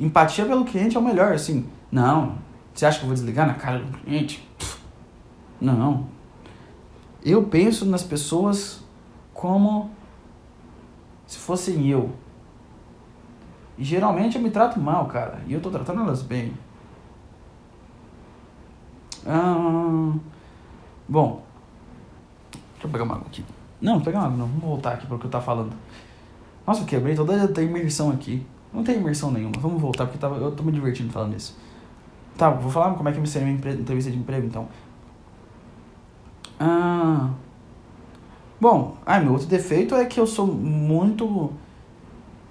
[0.00, 1.66] Empatia pelo cliente é o melhor, assim.
[1.90, 2.36] Não,
[2.78, 4.48] você acha que eu vou desligar na cara do cliente?
[5.60, 6.06] Não.
[7.24, 8.84] Eu penso nas pessoas
[9.34, 9.90] como
[11.26, 12.12] se fossem eu.
[13.76, 15.42] E geralmente eu me trato mal, cara.
[15.48, 16.52] E eu tô tratando elas bem.
[19.26, 20.12] Ah,
[21.08, 21.42] bom.
[22.52, 23.44] Deixa eu pegar uma água aqui.
[23.80, 24.46] Não, não pegar uma água não.
[24.46, 25.72] Vamos voltar aqui para o que eu tava falando.
[26.64, 28.46] Nossa, eu quebrei toda a imersão aqui.
[28.72, 29.58] Não tem imersão nenhuma.
[29.58, 31.66] Vamos voltar porque eu, tava, eu tô me divertindo falando isso.
[32.38, 34.68] Tá, vou falar como é que seria uma entrevista de emprego, então.
[36.58, 37.30] Ah,
[38.60, 41.52] bom, ah, meu outro defeito é que eu sou muito...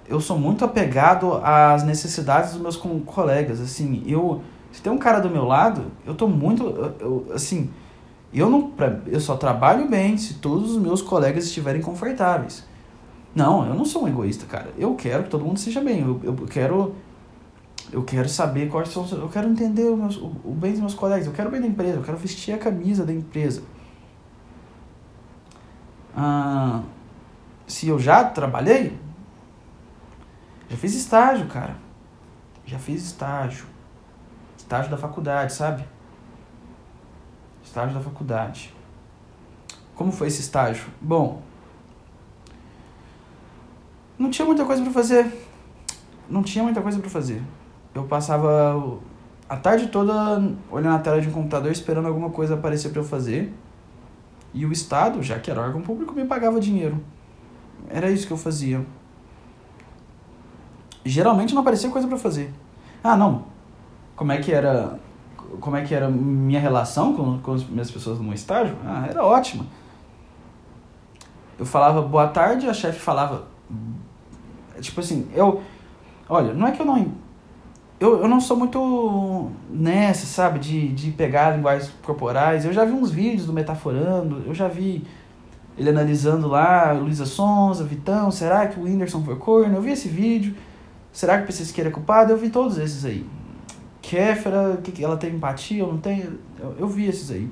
[0.06, 4.42] Eu sou muito apegado às necessidades dos meus colegas, assim, eu...
[4.70, 6.64] Se tem um cara do meu lado, eu tô muito...
[7.00, 7.70] Eu, assim,
[8.32, 8.70] eu não...
[9.06, 12.62] Eu só trabalho bem se todos os meus colegas estiverem confortáveis.
[13.34, 14.68] Não, eu não sou um egoísta, cara.
[14.76, 16.00] Eu quero que todo mundo seja bem.
[16.00, 16.94] Eu, eu quero
[17.92, 19.06] eu quero saber quais são.
[19.08, 21.26] Eu quero entender o, o, o bem dos meus colegas.
[21.26, 21.96] Eu quero o bem da empresa.
[21.96, 23.62] Eu quero vestir a camisa da empresa.
[26.14, 26.82] Ah,
[27.66, 28.98] se eu já trabalhei,
[30.68, 31.76] já fiz estágio, cara.
[32.66, 33.66] Já fiz estágio.
[34.56, 35.84] Estágio da faculdade, sabe?
[37.64, 38.74] Estágio da faculdade.
[39.94, 40.86] Como foi esse estágio?
[41.00, 41.42] Bom,
[44.18, 45.46] não tinha muita coisa para fazer.
[46.28, 47.42] Não tinha muita coisa para fazer
[47.98, 48.98] eu passava
[49.48, 50.12] a tarde toda
[50.70, 53.52] olhando a tela de um computador esperando alguma coisa aparecer para eu fazer.
[54.54, 57.00] E o Estado, já que era órgão público, me pagava dinheiro.
[57.88, 58.84] Era isso que eu fazia.
[61.04, 62.52] Geralmente não aparecia coisa para fazer.
[63.02, 63.44] Ah, não.
[64.16, 64.98] Como é que era
[65.60, 68.76] como é que era minha relação com, com as minhas pessoas no estágio?
[68.84, 69.64] Ah, era ótima.
[71.58, 73.46] Eu falava boa tarde, a chefe falava
[74.80, 75.62] tipo assim, eu
[76.28, 77.12] olha, não é que eu não
[78.00, 82.64] eu, eu não sou muito nessa, sabe, de, de pegar linguagens corporais.
[82.64, 85.04] Eu já vi uns vídeos do Metaforando, eu já vi
[85.76, 89.76] ele analisando lá, Luísa Sonza, Vitão, será que o Whindersson foi corno?
[89.76, 90.54] Eu vi esse vídeo.
[91.12, 92.32] Será que o PC é culpado?
[92.32, 93.26] Eu vi todos esses aí.
[94.00, 96.20] Kéfera, que ela tem empatia ou não tem?
[96.58, 97.50] Eu, eu vi esses aí.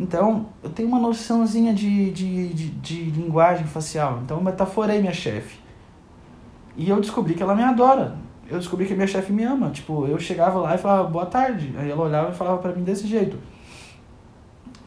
[0.00, 4.20] Então, eu tenho uma noçãozinha de, de, de, de linguagem facial.
[4.24, 5.60] Então, eu metaforei minha chefe.
[6.76, 8.16] E eu descobri que ela me adora
[8.52, 9.70] eu descobri que minha chefe me ama.
[9.70, 11.74] Tipo, eu chegava lá e falava, boa tarde.
[11.76, 13.38] Aí ela olhava e falava pra mim desse jeito.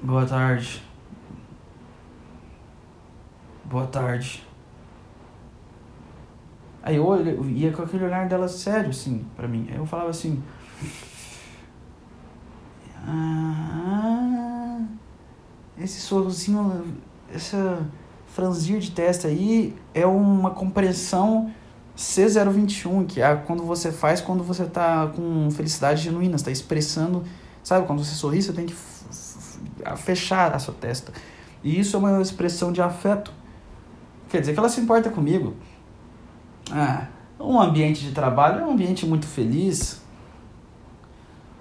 [0.03, 0.83] Boa tarde.
[3.63, 4.45] Boa tarde.
[6.83, 9.67] Aí eu, eu ia com aquele olhar dela sério, assim, pra mim.
[9.71, 10.43] Aí eu falava assim.
[13.07, 14.79] Ah,
[15.79, 16.85] esse sorrisinho,
[17.33, 17.83] essa
[18.27, 21.51] franzir de testa aí é uma compreensão
[21.97, 27.23] C021, que é quando você faz quando você está com felicidade genuína, está expressando,
[27.63, 27.87] sabe?
[27.87, 28.75] Quando você sorri, você tem que
[29.97, 31.13] fechar a sua testa.
[31.63, 33.31] E isso é uma expressão de afeto.
[34.29, 35.55] Quer dizer que ela se importa comigo.
[36.71, 37.07] Ah,
[37.39, 40.01] um ambiente de trabalho é um ambiente muito feliz.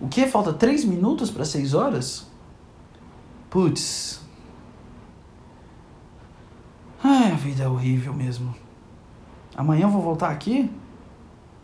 [0.00, 0.26] O que?
[0.26, 2.26] Falta 3 minutos para 6 horas?
[3.48, 4.20] Putz.
[7.02, 8.63] Ai, a vida é horrível mesmo.
[9.56, 10.70] Amanhã eu vou voltar aqui?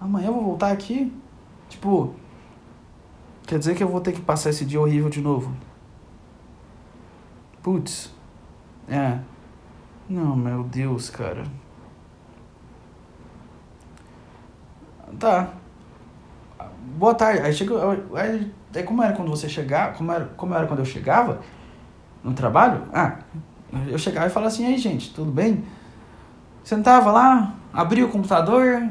[0.00, 1.12] Amanhã eu vou voltar aqui?
[1.68, 2.14] Tipo,
[3.46, 5.54] quer dizer que eu vou ter que passar esse dia horrível de novo?
[7.62, 8.12] Putz.
[8.88, 9.18] É.
[10.08, 11.44] Não, meu Deus, cara.
[15.18, 15.52] Tá.
[16.96, 17.42] Boa tarde.
[17.42, 17.74] Aí chega.
[18.14, 19.94] Aí, aí como era quando você chegava?
[19.96, 21.40] Como era, como era quando eu chegava
[22.22, 22.86] no trabalho?
[22.92, 23.18] Ah,
[23.88, 25.64] eu chegava e falava assim, aí gente, tudo bem?
[26.70, 28.88] Sentava lá, abria o computador,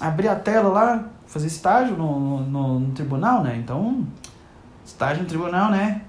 [0.00, 3.56] abria a tela lá, fazia estágio no, no, no tribunal, né?
[3.56, 4.06] Então,
[4.84, 6.02] estágio no tribunal, né?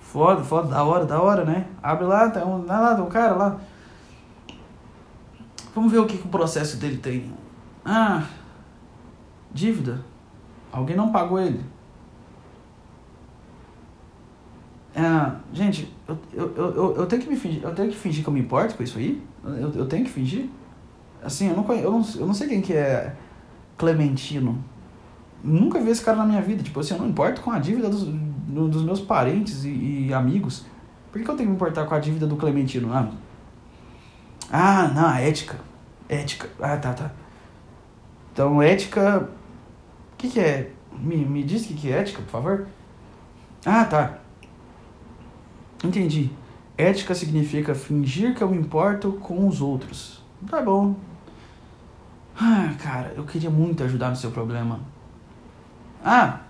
[0.00, 1.66] Foda, foda, da hora, da hora, né?
[1.82, 3.60] Abre lá, tem um, lá, tem um cara lá.
[5.74, 7.30] Vamos ver o que, que o processo dele tem.
[7.84, 8.24] Ah,
[9.52, 10.02] dívida.
[10.72, 11.62] Alguém não pagou ele.
[14.96, 18.28] Ah, gente, eu, eu, eu, eu, tenho que me fingir, eu tenho que fingir que
[18.30, 19.22] eu me importo com isso aí?
[19.44, 20.48] Eu, eu tenho que fingir?
[21.22, 23.14] Assim, eu não, conheço, eu, não, eu não sei quem que é
[23.76, 24.62] Clementino.
[25.42, 26.62] Nunca vi esse cara na minha vida.
[26.62, 30.64] Tipo assim, eu não importo com a dívida dos, dos meus parentes e, e amigos.
[31.10, 32.92] Por que, que, eu tenho que me importar com a dívida do Clementino?
[32.92, 33.10] Ah,
[34.50, 35.58] ah não, a ética.
[36.08, 36.48] Ética.
[36.60, 37.10] Ah, tá, tá.
[38.32, 39.28] Então, ética.
[40.12, 40.70] O que, que é?
[40.98, 42.66] Me, me diz o que, que é ética, por favor.
[43.64, 44.18] Ah, tá.
[45.84, 46.30] Entendi.
[46.76, 50.22] Ética significa fingir que eu me importo com os outros.
[50.48, 50.96] Tá bom.
[52.38, 54.80] Ah, cara, eu queria muito ajudar no seu problema.
[56.04, 56.40] Ah,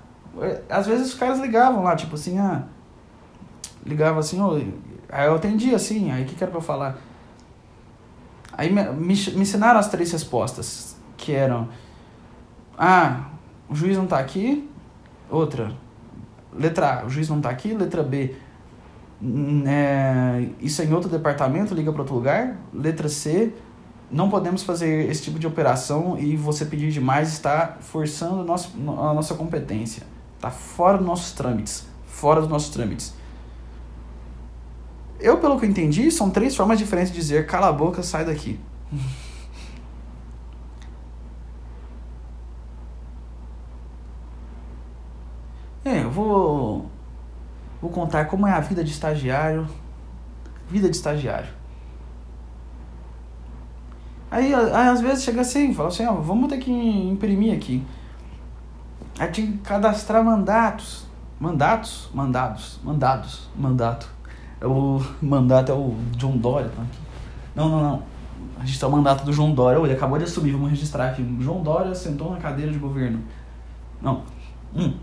[0.40, 2.64] é, às vezes os caras ligavam lá, tipo assim, ah.
[3.84, 4.54] Ligava assim, oh,
[5.08, 6.98] aí eu atendia assim, aí o que, que era pra eu falar?
[8.52, 11.68] Aí me, me, me ensinaram as três respostas, que eram:
[12.76, 13.30] Ah,
[13.68, 14.68] o juiz não tá aqui.
[15.30, 15.72] Outra,
[16.52, 17.72] letra A, o juiz não tá aqui.
[17.72, 18.36] Letra B,
[19.66, 22.56] é, isso é em outro departamento, liga para outro lugar.
[22.72, 23.52] Letra C,
[24.10, 29.34] não podemos fazer esse tipo de operação e você pedir demais está forçando a nossa,
[29.34, 30.02] competência.
[30.36, 31.86] Está fora dos nossos trâmites.
[32.04, 33.14] Fora dos nossos trâmites.
[35.20, 38.24] Eu, pelo que eu entendi, são três formas diferentes de dizer cala a boca, sai
[38.24, 38.58] daqui.
[45.84, 46.71] É, eu Vou
[47.92, 49.66] contar como é a vida de estagiário.
[50.68, 51.48] Vida de estagiário.
[54.30, 57.84] Aí, aí às vezes chega assim, fala assim, ó, vamos ter que imprimir aqui.
[59.18, 61.06] Aí tinha que cadastrar mandatos.
[61.38, 62.08] Mandatos?
[62.14, 62.80] Mandados.
[62.82, 63.48] Mandados.
[63.54, 64.08] Mandato.
[64.60, 66.70] É o mandato é o John Dória.
[66.70, 66.82] Tá?
[67.54, 68.02] Não, não, não.
[68.58, 69.78] A gente tá o mandato do João Dória.
[69.78, 71.36] Ele acabou de assumir, vamos registrar aqui.
[71.40, 73.22] João Dória sentou na cadeira de governo.
[74.00, 74.22] Não.
[74.74, 74.94] Hum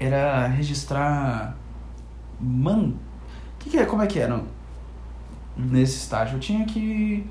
[0.00, 1.54] era registrar.
[2.40, 2.94] Man.
[3.58, 3.84] Que que é?
[3.84, 4.42] Como é que era?
[5.54, 7.26] Nesse estágio eu tinha que.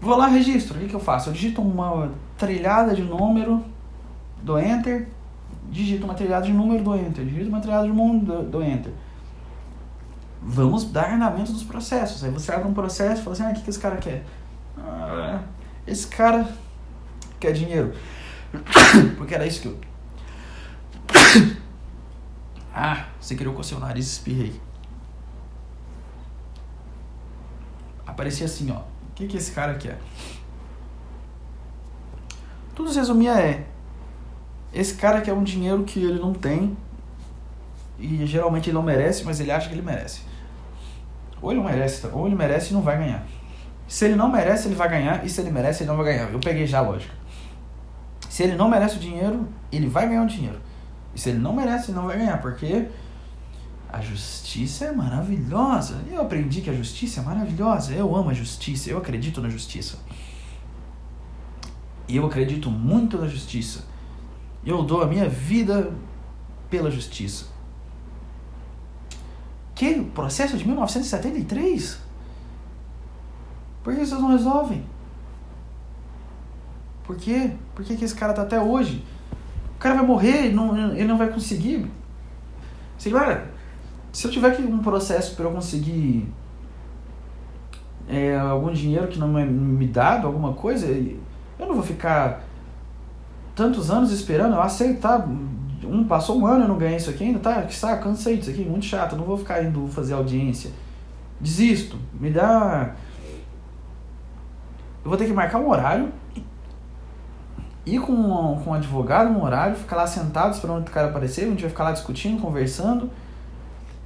[0.00, 0.76] Vou lá, registro.
[0.76, 1.28] O que, que eu faço?
[1.28, 3.62] Eu digito uma trilhada de número
[4.42, 5.06] do Enter,
[5.70, 8.92] digito uma trilhada de número do Enter, digito uma trilhada de número do, Enter.
[10.40, 12.24] Vamos dar andamento dos processos.
[12.24, 14.24] Aí você abre um processo e fala assim: ah, o que, que esse cara quer?
[14.78, 15.42] Ah,
[15.86, 16.48] esse cara
[17.38, 17.92] quer dinheiro.
[19.16, 19.91] Porque era isso que eu
[22.74, 24.60] ah, você queria coçar o nariz espirrei.
[28.06, 28.78] Aparecia assim, ó.
[28.78, 29.98] O que, que esse cara quer?
[32.74, 33.66] Tudo se resumia é.
[34.72, 36.76] Esse cara quer um dinheiro que ele não tem.
[37.98, 40.22] E geralmente ele não merece, mas ele acha que ele merece.
[41.40, 43.26] Ou ele não merece, ou ele merece e não vai ganhar.
[43.86, 45.24] Se ele não merece, ele vai ganhar.
[45.24, 46.32] E se ele merece, ele não vai ganhar.
[46.32, 47.14] Eu peguei já a lógica.
[48.30, 50.58] Se ele não merece o dinheiro, ele vai ganhar o dinheiro.
[51.14, 52.88] E se ele não merece, ele não vai ganhar, porque
[53.88, 56.02] a justiça é maravilhosa.
[56.10, 57.92] Eu aprendi que a justiça é maravilhosa.
[57.92, 59.98] Eu amo a justiça, eu acredito na justiça.
[62.08, 63.84] E eu acredito muito na justiça.
[64.64, 65.92] Eu dou a minha vida
[66.70, 67.46] pela justiça.
[69.74, 71.98] Que processo de 1973?
[73.82, 74.86] Por que vocês não resolvem?
[77.04, 77.52] Por quê?
[77.74, 79.04] Por que, que esse cara tá até hoje?
[79.82, 81.90] Cara vai morrer, ele não, ele não vai conseguir.
[82.96, 83.42] Sei lá,
[84.12, 86.32] se eu tiver que um processo para eu conseguir
[88.08, 92.44] é, algum dinheiro que não é me dado, alguma coisa, eu não vou ficar
[93.56, 95.26] tantos anos esperando, eu aceito, tá?
[95.84, 97.62] Um, passou um ano eu não ganhei isso aqui ainda, tá?
[97.62, 100.70] Que saco, cansei disso aqui, muito chato, não vou ficar indo fazer audiência.
[101.40, 102.94] Desisto, me dá.
[105.04, 106.12] Eu vou ter que marcar um horário
[107.84, 111.48] ir com, com um advogado no horário, ficar lá sentado esperando o cara aparecer, a
[111.48, 113.10] gente vai ficar lá discutindo, conversando.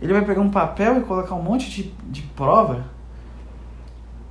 [0.00, 2.84] Ele vai pegar um papel e colocar um monte de, de prova,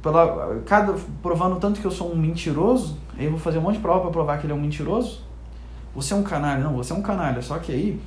[0.02, 3.76] pela, cada, provando tanto que eu sou um mentiroso, aí eu vou fazer um monte
[3.76, 5.24] de prova para provar que ele é um mentiroso.
[5.96, 8.02] Você é um canalha, não, você é um canalha, só que aí,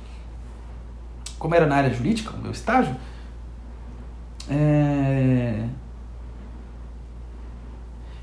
[1.37, 2.95] como era na área jurídica, o meu estágio,
[4.49, 5.67] é...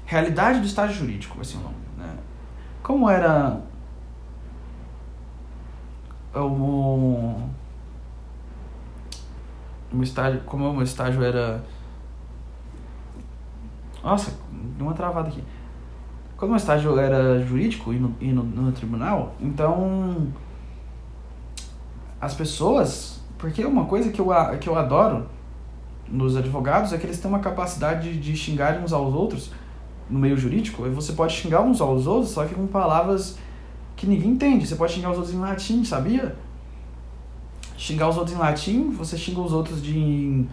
[0.05, 1.86] Realidade do estágio jurídico, assim o nome.
[2.87, 3.61] Como era
[6.33, 7.49] o
[9.93, 11.65] meu estágio, como o meu estágio era
[14.05, 14.33] nossa,
[14.79, 15.43] deu uma travada aqui.
[16.37, 20.29] Como o estágio era jurídico e no, e no, no tribunal, então
[22.21, 24.29] as pessoas, porque uma coisa que eu,
[24.61, 25.27] que eu adoro
[26.07, 29.51] nos advogados é que eles têm uma capacidade de, de xingar uns aos outros
[30.09, 30.83] no meio jurídico.
[30.91, 33.39] Você pode xingar uns aos outros, só que com palavras
[33.97, 34.67] que ninguém entende.
[34.67, 36.37] Você pode xingar os outros em latim, sabia?
[37.77, 40.49] Xingar os outros em latim, você xinga os outros de, em,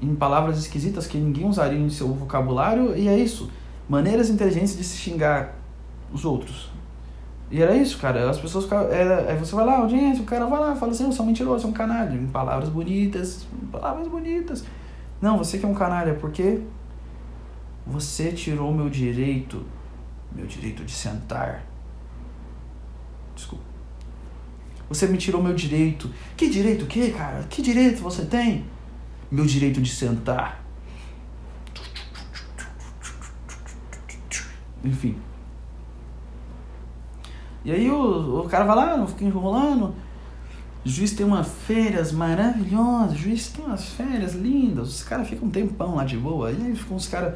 [0.00, 3.50] em palavras esquisitas que ninguém usaria em seu vocabulário, e é isso.
[3.88, 5.54] Maneiras inteligentes de se xingar
[6.12, 6.70] os outros.
[7.50, 8.30] E era isso, cara.
[8.30, 11.20] As pessoas Era, aí você vai lá, audiência, o cara vai lá, fala assim, você
[11.20, 12.14] é um mentiroso, é um canalha.
[12.14, 14.64] Em palavras bonitas, palavras bonitas.
[15.20, 16.62] Não, você que é um canalha, porque
[17.86, 19.64] você tirou meu direito,
[20.30, 21.64] meu direito de sentar.
[23.34, 23.64] Desculpa.
[24.88, 26.10] Você me tirou meu direito.
[26.36, 27.42] Que direito o quê, cara?
[27.44, 28.66] Que direito você tem?
[29.30, 30.62] Meu direito de sentar.
[34.84, 35.16] Enfim.
[37.64, 39.94] E aí o, o cara vai lá, fica enrolando.
[40.84, 45.46] O juiz tem umas férias maravilhosas, o juiz tem umas férias lindas, os caras ficam
[45.46, 47.34] um tempão lá de boa, e aí ficam os caras.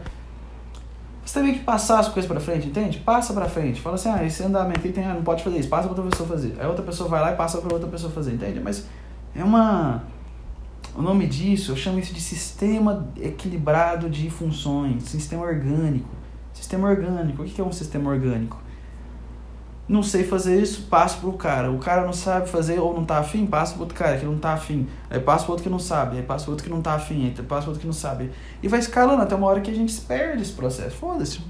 [1.27, 2.99] Você tem que passar as coisas pra frente, entende?
[3.01, 3.81] Passa pra frente.
[3.81, 6.09] Fala assim, ah, esse andamento aqui tem, ah, não pode fazer isso, passa pra outra
[6.09, 6.55] pessoa fazer.
[6.57, 8.61] Aí outra pessoa vai lá e passa pra outra pessoa fazer, entende?
[8.61, 8.87] Mas
[9.35, 10.05] é uma.
[10.95, 16.09] O nome disso, eu chamo isso de sistema equilibrado de funções, sistema orgânico.
[16.55, 17.43] Sistema orgânico.
[17.43, 18.63] O que é um sistema orgânico?
[19.89, 21.71] Não sei fazer isso, passo pro cara.
[21.71, 24.37] O cara não sabe fazer ou não tá afim, passa pro outro cara que não
[24.37, 24.89] tá afim.
[25.09, 27.25] Aí passa pro outro que não sabe, aí passa pro outro que não tá afim,
[27.25, 28.33] aí passa pro outro que não sabe.
[28.63, 30.97] E vai escalando até uma hora que a gente perde esse processo.
[30.97, 31.41] Foda-se.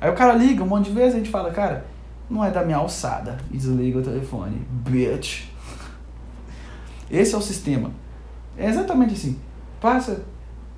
[0.00, 1.84] Aí o cara liga um monte de vezes, a gente fala, cara,
[2.30, 3.38] não é da minha alçada.
[3.50, 4.66] E desliga o telefone.
[4.70, 5.48] Bitch.
[7.10, 7.90] Esse é o sistema.
[8.56, 9.38] É exatamente assim.
[9.80, 10.22] Passa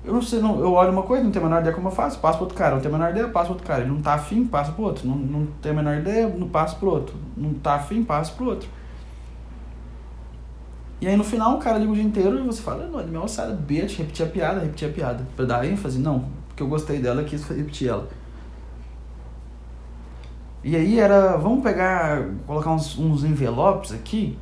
[0.05, 1.91] eu não sei, não, eu olho uma coisa, não tenho a menor ideia como eu
[1.91, 2.75] faço, passo pro outro cara.
[2.75, 3.81] Não tenho a menor ideia, passo pro outro cara.
[3.81, 5.07] Ele não tá afim, passa pro outro.
[5.07, 7.15] Não, não tenho a menor ideia, não passo pro outro.
[7.35, 8.69] Não tá afim, passo pro outro.
[11.01, 13.03] E aí no final o cara liga o dia inteiro e você fala, não, é
[13.03, 15.27] minha alçada, bitch, repetir a piada, repetir a piada.
[15.35, 18.07] Pra dar ênfase, não, porque eu gostei dela quis repetir ela.
[20.63, 24.37] E aí era, vamos pegar, colocar uns, uns envelopes aqui.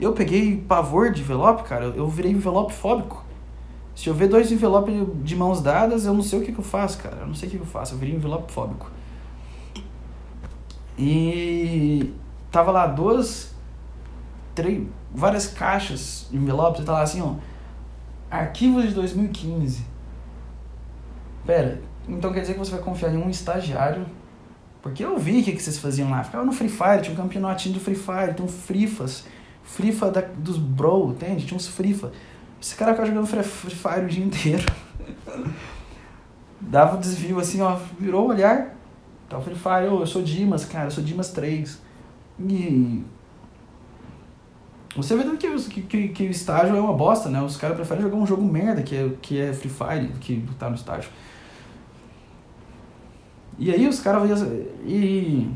[0.00, 3.21] Eu peguei pavor de envelope, cara, eu virei envelope fóbico.
[3.94, 6.64] Se eu ver dois envelopes de mãos dadas, eu não sei o que, que eu
[6.64, 7.18] faço, cara.
[7.20, 7.94] Eu não sei o que, que eu faço.
[7.94, 8.90] Eu virei envelope fóbico.
[10.98, 12.12] E
[12.50, 13.54] tava lá duas,
[14.54, 17.34] três, várias caixas de envelopes e tá lá assim, ó.
[18.30, 19.84] Arquivos de 2015.
[21.46, 24.06] Pera, então quer dizer que você vai confiar em um estagiário?
[24.80, 26.24] Porque eu vi o que, que vocês faziam lá.
[26.24, 29.24] Ficava no Free Fire, tinha um campeonatinho do Free Fire, tem um Frifas.
[29.62, 31.46] Frifa da, dos bro, entende?
[31.46, 32.10] Tinha uns Frifa.
[32.62, 34.64] Esse cara ficava jogando Free Fire o dia inteiro.
[36.60, 38.76] Dava um desvio assim, ó, virou o olhar.
[39.28, 41.82] Tá o Free Fire, eu sou Dimas, cara, eu sou Dimas 3.
[42.38, 43.02] E.
[44.94, 47.42] Você vê que, que, que, o estágio é uma bosta, né?
[47.42, 50.68] Os caras preferem jogar um jogo merda que é, que é Free Fire, que tá
[50.68, 51.10] no estágio.
[53.58, 54.40] E aí os caras.
[54.84, 55.50] E.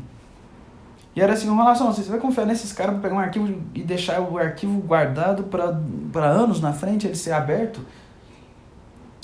[1.17, 3.81] E era assim, uma relação, você vai confiar nesses caras para pegar um arquivo e
[3.81, 7.81] deixar o arquivo guardado para anos na frente, ele ser aberto?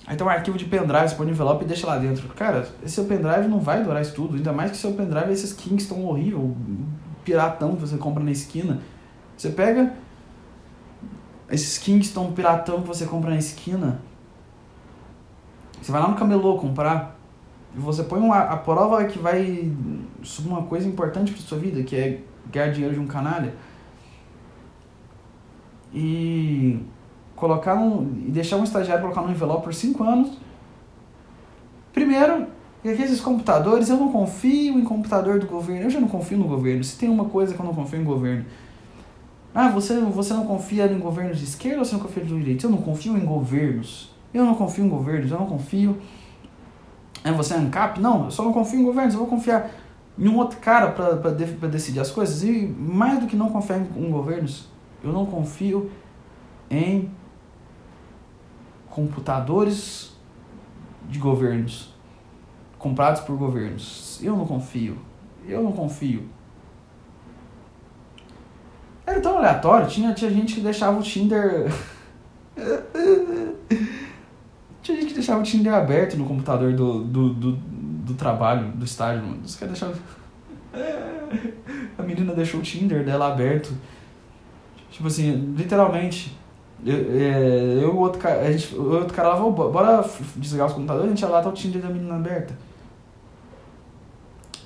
[0.08, 2.28] Aí tem um arquivo de pendrive, você põe no envelope e deixa lá dentro.
[2.30, 5.34] Cara, esse seu pendrive não vai durar isso tudo, ainda mais que seu pendrive é
[5.34, 6.58] esses Kingston horrível,
[7.24, 8.80] piratão que você compra na esquina.
[9.38, 9.94] Você pega
[11.48, 14.02] esses Kingston piratão que você compra na esquina,
[15.80, 17.20] você vai lá no camelô comprar,
[17.76, 19.72] você põe uma, a prova que vai
[20.22, 22.22] sobre uma coisa importante para sua vida, que é
[22.52, 23.54] ganhar dinheiro de um canalha.
[25.94, 26.80] E
[27.36, 30.38] colocar um, e deixar um estagiário colocar no envelope por cinco anos.
[31.92, 32.48] Primeiro,
[32.84, 35.84] esses computadores, eu não confio em computador do governo.
[35.84, 36.84] Eu já não confio no governo.
[36.84, 38.46] Se tem uma coisa que eu não confio em governo.
[39.56, 42.66] Ah, você, você não confia em governos de esquerda ou você não confia de direita?
[42.66, 44.12] Eu não confio em governos.
[44.34, 45.98] Eu não confio em governos, eu não confio
[47.24, 48.00] é você é ANCAP?
[48.00, 49.70] Não, eu só não confio em governos, eu vou confiar.
[50.18, 52.44] em um outro cara para de, decidir as coisas.
[52.44, 54.68] E mais do que não confiar em governos,
[55.04, 55.90] eu não confio
[56.70, 57.10] em
[58.90, 60.16] computadores
[61.10, 61.94] de governos
[62.78, 64.20] comprados por governos.
[64.22, 64.98] Eu não confio.
[65.48, 66.28] Eu não confio.
[69.06, 71.72] Era tão aleatório, tinha, tinha gente que deixava o Tinder.
[74.84, 78.84] tinha gente que deixava o Tinder aberto no computador do, do, do, do trabalho, do
[78.84, 79.24] estágio.
[79.44, 80.02] Os caras deixavam.
[81.98, 83.74] A menina deixou o Tinder dela aberto.
[84.92, 86.38] Tipo assim, literalmente.
[86.86, 90.06] Eu, é, e o outro cara, a gente, o outro cara lá bora
[90.36, 92.54] desligar os computadores, a gente ia lá, tá o Tinder da menina aberta.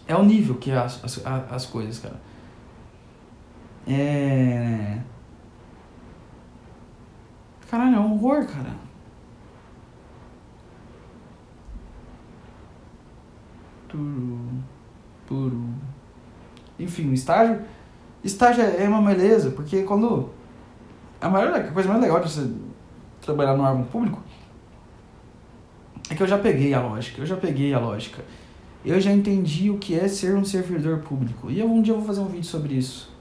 [0.07, 2.19] É o nível que é as, as, as coisas, cara.
[3.87, 4.97] É.
[7.69, 8.86] Caralho, é um horror, cara.
[13.87, 14.39] Turu.
[15.25, 15.69] Puro.
[16.79, 17.61] Enfim, o estágio.
[18.23, 20.29] Estágio é uma beleza, porque quando.
[21.19, 22.51] A, maior, a coisa mais legal de você
[23.21, 24.21] trabalhar no órgão público
[26.09, 27.21] é que eu já peguei a lógica.
[27.21, 28.23] Eu já peguei a lógica.
[28.85, 31.51] Eu já entendi o que é ser um servidor público.
[31.51, 33.11] E eu, um dia eu vou fazer um vídeo sobre isso.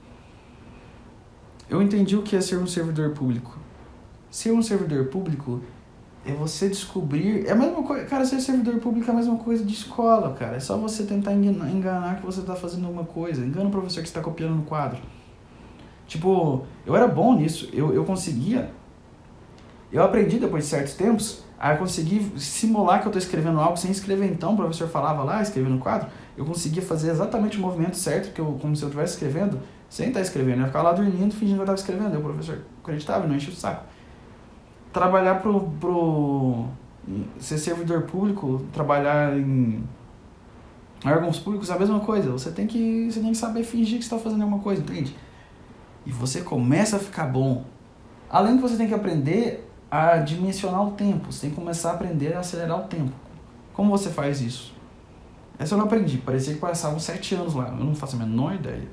[1.69, 3.57] Eu entendi o que é ser um servidor público.
[4.31, 5.61] Ser um servidor público
[6.27, 7.45] é você descobrir.
[7.47, 8.05] É a mesma coisa.
[8.05, 10.57] Cara, ser servidor público é a mesma coisa de escola, cara.
[10.57, 13.45] É só você tentar enganar, que você está fazendo alguma coisa.
[13.45, 14.99] Engana o professor que está copiando no quadro.
[16.05, 17.69] Tipo, eu era bom nisso.
[17.73, 18.71] Eu, eu conseguia.
[19.91, 23.77] Eu aprendi depois de certos tempos Aí eu consegui simular que eu estou escrevendo algo
[23.77, 27.61] sem escrever então, o professor falava lá, escrevendo no quadro, eu conseguia fazer exatamente o
[27.61, 29.59] movimento certo, que eu, como se eu estivesse escrevendo,
[29.89, 30.61] sem estar escrevendo.
[30.61, 32.11] Eu ficava lá dormindo, fingindo que eu estava escrevendo.
[32.11, 33.85] Aí o professor acreditava, não enche o saco.
[34.91, 36.65] Trabalhar pro, pro
[37.39, 39.83] ser servidor público, trabalhar em
[41.05, 42.31] órgãos públicos é a mesma coisa.
[42.31, 45.15] Você tem que, você tem que saber fingir que está fazendo alguma coisa, entende?
[46.05, 47.65] E você começa a ficar bom.
[48.29, 51.31] Além que você tem que aprender a dimensionar o tempo.
[51.31, 53.13] Você tem que começar a aprender a acelerar o tempo.
[53.73, 54.73] Como você faz isso?
[55.57, 56.17] Essa eu não aprendi.
[56.17, 57.69] Parecia que passavam sete anos lá.
[57.69, 58.87] Eu não faço a menor ideia.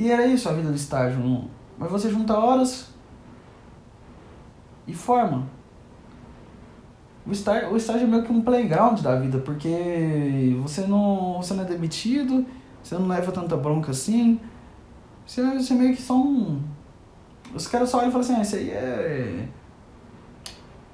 [0.00, 1.44] E era isso a vida do estágio.
[1.76, 2.88] Mas você junta horas
[4.86, 5.46] e forma.
[7.26, 11.52] O estágio, o estágio é meio que um playground da vida, porque você não, você
[11.52, 12.46] não é demitido,
[12.82, 14.40] você não leva tanta bronca assim.
[15.26, 16.62] Você, você meio que são.
[17.54, 19.48] Os caras só olham e falam assim: ah, esse aí é.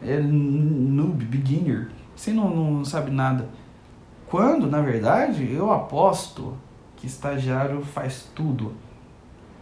[0.03, 1.93] É noob, beginner.
[2.17, 3.49] Você não, não sabe nada.
[4.27, 6.57] Quando, na verdade, eu aposto
[6.97, 8.75] que estagiário faz tudo.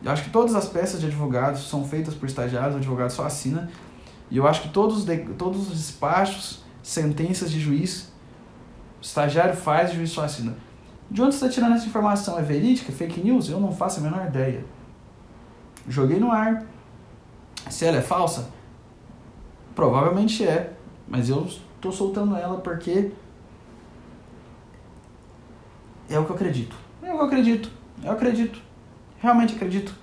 [0.05, 3.25] Eu acho que todas as peças de advogados são feitas por estagiários, o advogado só
[3.25, 3.71] assina.
[4.31, 5.07] E eu acho que todos,
[5.39, 8.13] todos os despachos, sentenças de juiz,
[9.01, 10.55] estagiário faz o juiz só assina.
[11.11, 12.39] De onde você está tirando essa informação?
[12.39, 12.93] É verídica?
[12.93, 13.49] Fake news?
[13.49, 14.65] Eu não faço a menor ideia.
[15.89, 16.67] Joguei no ar.
[17.71, 18.51] Se ela é falsa?
[19.75, 20.75] Provavelmente é.
[21.09, 23.11] Mas eu estou soltando ela porque
[26.11, 26.77] é o que eu acredito.
[27.03, 27.71] É o que eu acredito.
[28.03, 28.64] Eu acredito.
[29.25, 29.95] Realmente acredito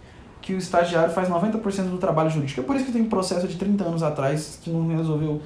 [0.42, 2.60] que o estagiário faz 90% do trabalho jurídico.
[2.60, 5.40] É por isso que tem um processo de 30 anos atrás que não resolveu.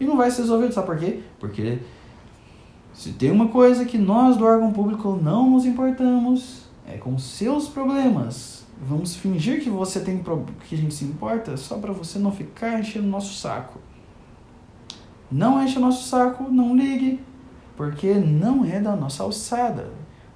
[0.00, 1.20] E não vai se resolver, sabe por quê?
[1.38, 1.80] Porque
[2.94, 7.68] se tem uma coisa que nós do órgão público não nos importamos, é com seus
[7.68, 8.64] problemas.
[8.80, 10.24] Vamos fingir que você tem
[10.66, 13.78] que a gente se importa só para você não ficar enchendo o nosso saco.
[15.30, 17.20] Não enche o nosso saco, não ligue,
[17.76, 19.92] porque não é da nossa alçada.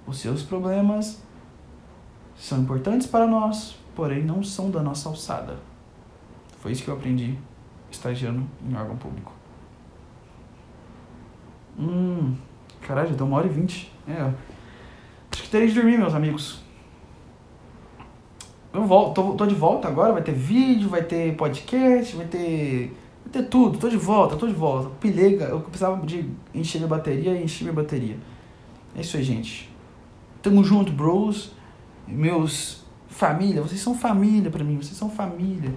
[0.07, 1.24] Os seus problemas
[2.37, 5.59] são importantes para nós, porém não são da nossa alçada.
[6.59, 7.39] Foi isso que eu aprendi
[7.91, 9.33] estagiando em órgão público.
[11.79, 12.35] Hum.
[12.81, 13.93] Caralho, já deu uma hora e vinte.
[14.07, 14.33] É.
[15.33, 16.63] Acho que terei de dormir, meus amigos.
[18.73, 22.97] Eu volto, tô, tô de volta agora, vai ter vídeo, vai ter podcast, vai ter.
[23.25, 24.91] Vai ter tudo, tô de volta, tô de volta.
[25.01, 28.19] Pilhei, eu precisava de encher minha bateria e encher minha bateria.
[28.95, 29.73] É isso aí, gente.
[30.43, 31.53] Tamo junto, bros.
[32.07, 35.73] Meus família, vocês são família pra mim, vocês são família.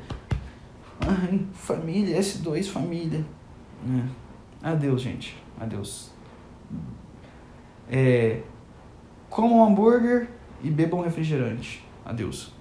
[0.99, 3.23] Ai, família, S2, família.
[4.63, 4.69] É.
[4.71, 5.37] Adeus, gente.
[5.59, 6.11] Adeus
[7.89, 8.41] é,
[9.29, 10.29] comam um hambúrguer
[10.63, 11.83] e bebam refrigerante.
[12.05, 12.53] Adeus.